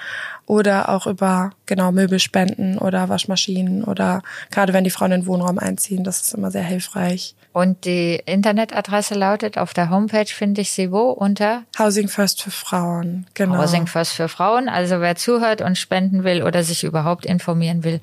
oder 0.47 0.89
auch 0.89 1.05
über 1.05 1.51
genau 1.67 1.91
Möbelspenden 1.91 2.79
oder 2.79 3.09
Waschmaschinen 3.09 3.83
oder 3.83 4.23
gerade 4.49 4.73
wenn 4.73 4.83
die 4.83 4.89
Frauen 4.89 5.11
in 5.11 5.21
den 5.21 5.27
Wohnraum 5.27 5.59
einziehen, 5.59 6.03
das 6.03 6.21
ist 6.21 6.33
immer 6.33 6.49
sehr 6.49 6.63
hilfreich. 6.63 7.35
Und 7.53 7.85
die 7.85 8.19
Internetadresse 8.25 9.13
lautet 9.13 9.59
auf 9.59 9.75
der 9.75 9.91
Homepage, 9.91 10.22
finde 10.31 10.61
ich 10.61 10.71
sie 10.71 10.91
wo? 10.91 11.09
Unter? 11.09 11.63
Housing 11.77 12.07
First 12.07 12.41
für 12.41 12.51
Frauen, 12.51 13.25
genau. 13.33 13.57
Housing 13.57 13.87
First 13.87 14.13
für 14.13 14.29
Frauen. 14.29 14.69
Also 14.69 15.01
wer 15.01 15.15
zuhört 15.15 15.61
und 15.61 15.77
spenden 15.77 16.23
will 16.23 16.43
oder 16.43 16.63
sich 16.63 16.83
überhaupt 16.83 17.25
informieren 17.25 17.83
will, 17.83 17.99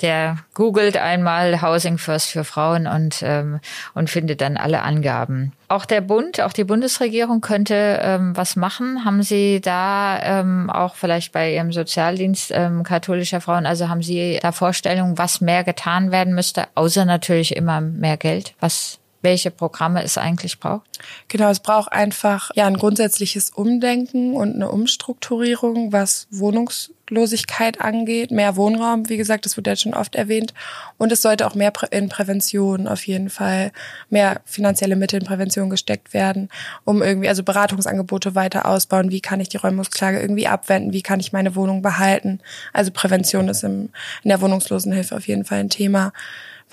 der 0.00 0.38
googelt 0.54 0.96
einmal 0.96 1.62
Housing 1.62 1.98
First 1.98 2.30
für 2.30 2.44
Frauen 2.44 2.86
und, 2.86 3.22
ähm, 3.22 3.60
und 3.94 4.10
findet 4.10 4.40
dann 4.40 4.56
alle 4.56 4.82
Angaben. 4.82 5.52
Auch 5.68 5.86
der 5.86 6.02
Bund, 6.02 6.40
auch 6.40 6.52
die 6.52 6.64
Bundesregierung 6.64 7.40
könnte 7.40 7.98
ähm, 8.02 8.36
was 8.36 8.54
machen. 8.54 9.04
Haben 9.04 9.22
Sie 9.22 9.60
da 9.60 10.20
ähm, 10.22 10.70
auch 10.70 10.94
vielleicht 10.94 11.32
bei 11.32 11.54
Ihrem 11.54 11.72
Sozialdienst 11.72 12.52
ähm, 12.54 12.84
katholischer 12.84 13.40
Frauen, 13.40 13.66
also 13.66 13.88
haben 13.88 14.02
Sie 14.02 14.38
da 14.40 14.52
Vorstellungen, 14.52 15.18
was 15.18 15.40
mehr 15.40 15.64
getan 15.64 16.12
werden 16.12 16.34
müsste, 16.34 16.66
außer 16.74 17.04
natürlich 17.04 17.56
immer 17.56 17.80
mehr 17.80 18.16
Geld? 18.16 18.54
Was 18.60 19.00
welche 19.24 19.50
Programme 19.50 20.04
es 20.04 20.16
eigentlich 20.18 20.60
braucht? 20.60 20.84
Genau, 21.28 21.48
es 21.48 21.58
braucht 21.58 21.90
einfach 21.92 22.50
ja 22.54 22.66
ein 22.66 22.76
grundsätzliches 22.76 23.50
Umdenken 23.50 24.34
und 24.34 24.54
eine 24.54 24.70
Umstrukturierung, 24.70 25.92
was 25.92 26.28
Wohnungslosigkeit 26.30 27.80
angeht, 27.80 28.30
mehr 28.30 28.54
Wohnraum, 28.56 29.08
wie 29.08 29.16
gesagt, 29.16 29.46
das 29.46 29.56
wurde 29.56 29.70
jetzt 29.70 29.82
schon 29.82 29.94
oft 29.94 30.14
erwähnt, 30.14 30.54
und 30.98 31.10
es 31.10 31.22
sollte 31.22 31.46
auch 31.46 31.54
mehr 31.54 31.72
in 31.90 32.08
Prävention 32.08 32.86
auf 32.86 33.06
jeden 33.06 33.30
Fall, 33.30 33.72
mehr 34.10 34.42
finanzielle 34.44 34.94
Mittel 34.94 35.20
in 35.20 35.26
Prävention 35.26 35.70
gesteckt 35.70 36.14
werden, 36.14 36.50
um 36.84 37.02
irgendwie 37.02 37.28
also 37.28 37.42
Beratungsangebote 37.42 38.34
weiter 38.34 38.66
ausbauen, 38.66 39.10
wie 39.10 39.20
kann 39.20 39.40
ich 39.40 39.48
die 39.48 39.56
Räumungsklage 39.56 40.20
irgendwie 40.20 40.46
abwenden, 40.46 40.92
wie 40.92 41.02
kann 41.02 41.18
ich 41.18 41.32
meine 41.32 41.56
Wohnung 41.56 41.82
behalten. 41.82 42.40
Also 42.72 42.90
Prävention 42.92 43.48
ist 43.48 43.64
im, 43.64 43.88
in 44.22 44.28
der 44.28 44.40
Wohnungslosenhilfe 44.40 45.16
auf 45.16 45.26
jeden 45.26 45.44
Fall 45.44 45.58
ein 45.58 45.70
Thema 45.70 46.12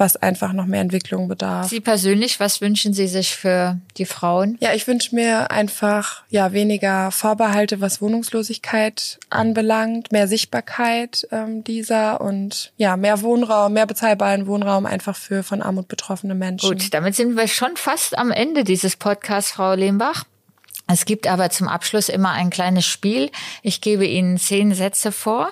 was 0.01 0.17
einfach 0.17 0.51
noch 0.51 0.65
mehr 0.65 0.81
Entwicklung 0.81 1.27
bedarf. 1.27 1.69
Sie 1.69 1.79
persönlich, 1.79 2.39
was 2.39 2.59
wünschen 2.59 2.91
Sie 2.91 3.07
sich 3.07 3.35
für 3.35 3.77
die 3.97 4.05
Frauen? 4.05 4.57
Ja, 4.59 4.73
ich 4.73 4.87
wünsche 4.87 5.13
mir 5.13 5.51
einfach 5.51 6.23
ja 6.29 6.53
weniger 6.53 7.11
Vorbehalte, 7.11 7.81
was 7.81 8.01
Wohnungslosigkeit 8.01 9.19
anbelangt, 9.29 10.11
mehr 10.11 10.27
Sichtbarkeit 10.27 11.27
ähm, 11.31 11.63
dieser 11.63 12.19
und 12.19 12.73
ja 12.77 12.97
mehr 12.97 13.21
Wohnraum, 13.21 13.73
mehr 13.73 13.85
bezahlbaren 13.85 14.47
Wohnraum 14.47 14.87
einfach 14.87 15.15
für 15.15 15.43
von 15.43 15.61
Armut 15.61 15.87
betroffene 15.87 16.33
Menschen. 16.33 16.67
Gut, 16.67 16.93
damit 16.95 17.15
sind 17.15 17.37
wir 17.37 17.47
schon 17.47 17.77
fast 17.77 18.17
am 18.17 18.31
Ende 18.31 18.63
dieses 18.63 18.95
Podcasts, 18.95 19.51
Frau 19.51 19.75
Lehmbach. 19.75 20.25
Es 20.87 21.05
gibt 21.05 21.27
aber 21.27 21.49
zum 21.49 21.67
Abschluss 21.67 22.09
immer 22.09 22.31
ein 22.31 22.49
kleines 22.49 22.85
Spiel. 22.85 23.31
Ich 23.61 23.81
gebe 23.81 24.05
Ihnen 24.05 24.37
zehn 24.37 24.73
Sätze 24.73 25.11
vor, 25.11 25.51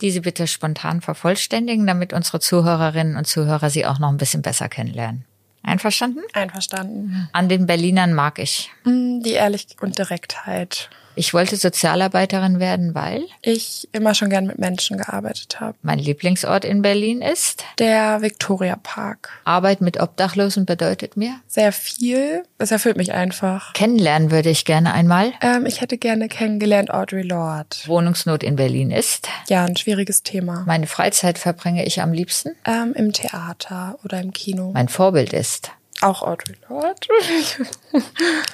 die 0.00 0.10
Sie 0.10 0.20
bitte 0.20 0.46
spontan 0.46 1.00
vervollständigen, 1.00 1.86
damit 1.86 2.12
unsere 2.12 2.40
Zuhörerinnen 2.40 3.16
und 3.16 3.26
Zuhörer 3.26 3.70
Sie 3.70 3.86
auch 3.86 3.98
noch 3.98 4.08
ein 4.08 4.16
bisschen 4.16 4.42
besser 4.42 4.68
kennenlernen. 4.68 5.24
Einverstanden? 5.62 6.20
Einverstanden. 6.32 7.28
An 7.32 7.48
den 7.48 7.66
Berlinern 7.66 8.14
mag 8.14 8.38
ich. 8.38 8.70
Mm, 8.84 9.20
die 9.20 9.32
Ehrlichkeit 9.32 9.82
und 9.82 9.98
Direktheit. 9.98 10.88
Ich 11.20 11.34
wollte 11.34 11.56
Sozialarbeiterin 11.56 12.60
werden, 12.60 12.94
weil 12.94 13.26
ich 13.42 13.90
immer 13.92 14.14
schon 14.14 14.30
gern 14.30 14.46
mit 14.46 14.58
Menschen 14.58 14.96
gearbeitet 14.96 15.60
habe. 15.60 15.76
Mein 15.82 15.98
Lieblingsort 15.98 16.64
in 16.64 16.80
Berlin 16.80 17.20
ist 17.20 17.62
der 17.78 18.22
Victoria 18.22 18.78
Park. 18.82 19.28
Arbeit 19.44 19.82
mit 19.82 20.00
Obdachlosen 20.00 20.64
bedeutet 20.64 21.18
mir 21.18 21.38
sehr 21.46 21.72
viel. 21.72 22.44
Es 22.56 22.70
erfüllt 22.70 22.96
mich 22.96 23.12
einfach. 23.12 23.74
Kennenlernen 23.74 24.30
würde 24.30 24.48
ich 24.48 24.64
gerne 24.64 24.94
einmal. 24.94 25.34
Ähm, 25.42 25.66
ich 25.66 25.82
hätte 25.82 25.98
gerne 25.98 26.26
kennengelernt 26.28 26.90
Audrey 26.90 27.20
Lorde. 27.20 27.76
Wohnungsnot 27.84 28.42
in 28.42 28.56
Berlin 28.56 28.90
ist 28.90 29.28
ja 29.46 29.66
ein 29.66 29.76
schwieriges 29.76 30.22
Thema. 30.22 30.64
Meine 30.66 30.86
Freizeit 30.86 31.36
verbringe 31.36 31.84
ich 31.84 32.00
am 32.00 32.14
liebsten 32.14 32.52
ähm, 32.64 32.94
im 32.96 33.12
Theater 33.12 33.98
oder 34.04 34.22
im 34.22 34.32
Kino. 34.32 34.70
Mein 34.72 34.88
Vorbild 34.88 35.34
ist 35.34 35.70
auch 36.02 36.22
Audrey 36.22 36.56
Lorde. 36.68 37.08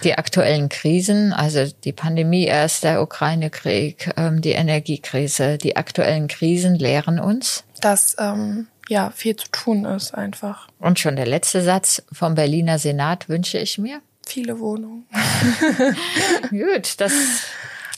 die 0.05 0.15
aktuellen 0.15 0.69
Krisen, 0.69 1.33
also 1.33 1.65
die 1.85 1.93
Pandemie 1.93 2.45
erst, 2.45 2.85
der 2.85 3.03
Ukraine-Krieg, 3.03 4.13
ähm, 4.17 4.41
die 4.41 4.53
Energiekrise, 4.53 5.59
die 5.59 5.77
aktuellen 5.77 6.29
Krisen 6.29 6.75
lehren 6.75 7.19
uns. 7.19 7.65
Dass 7.81 8.17
ähm, 8.19 8.67
ja 8.89 9.11
viel 9.11 9.37
zu 9.37 9.49
tun 9.51 9.85
ist 9.85 10.15
einfach. 10.15 10.69
Und 10.79 10.99
schon 10.99 11.17
der 11.17 11.27
letzte 11.27 11.63
Satz 11.63 12.03
vom 12.13 12.35
Berliner 12.35 12.79
Senat 12.79 13.29
wünsche 13.29 13.59
ich 13.59 13.79
mir. 13.79 14.01
Viele 14.27 14.59
Wohnungen. 14.59 15.07
Gut, 16.51 17.01
das 17.01 17.13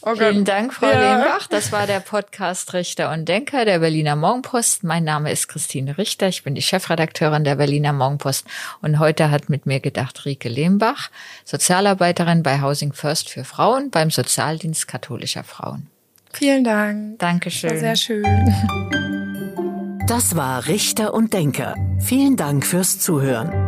Oh 0.02 0.14
Vielen 0.14 0.44
Dank, 0.44 0.72
Frau 0.72 0.86
ja. 0.86 1.16
Lehmbach. 1.16 1.48
Das 1.48 1.72
war 1.72 1.86
der 1.86 2.00
Podcast 2.00 2.72
Richter 2.72 3.10
und 3.12 3.28
Denker 3.28 3.64
der 3.64 3.80
Berliner 3.80 4.14
Morgenpost. 4.14 4.84
Mein 4.84 5.02
Name 5.02 5.32
ist 5.32 5.48
Christine 5.48 5.98
Richter. 5.98 6.28
Ich 6.28 6.44
bin 6.44 6.54
die 6.54 6.62
Chefredakteurin 6.62 7.42
der 7.42 7.56
Berliner 7.56 7.92
Morgenpost. 7.92 8.46
Und 8.80 9.00
heute 9.00 9.30
hat 9.30 9.48
mit 9.48 9.66
mir 9.66 9.80
gedacht 9.80 10.24
Rike 10.24 10.48
Lehmbach, 10.48 11.10
Sozialarbeiterin 11.44 12.44
bei 12.44 12.62
Housing 12.62 12.92
First 12.92 13.28
für 13.28 13.44
Frauen 13.44 13.90
beim 13.90 14.10
Sozialdienst 14.10 14.86
katholischer 14.86 15.42
Frauen. 15.42 15.88
Vielen 16.32 16.62
Dank. 16.62 17.18
Dankeschön. 17.18 17.70
War 17.70 17.78
sehr 17.78 17.96
schön. 17.96 18.24
Das 20.06 20.36
war 20.36 20.66
Richter 20.66 21.12
und 21.12 21.34
Denker. 21.34 21.74
Vielen 21.98 22.36
Dank 22.36 22.64
fürs 22.64 22.98
Zuhören. 23.00 23.67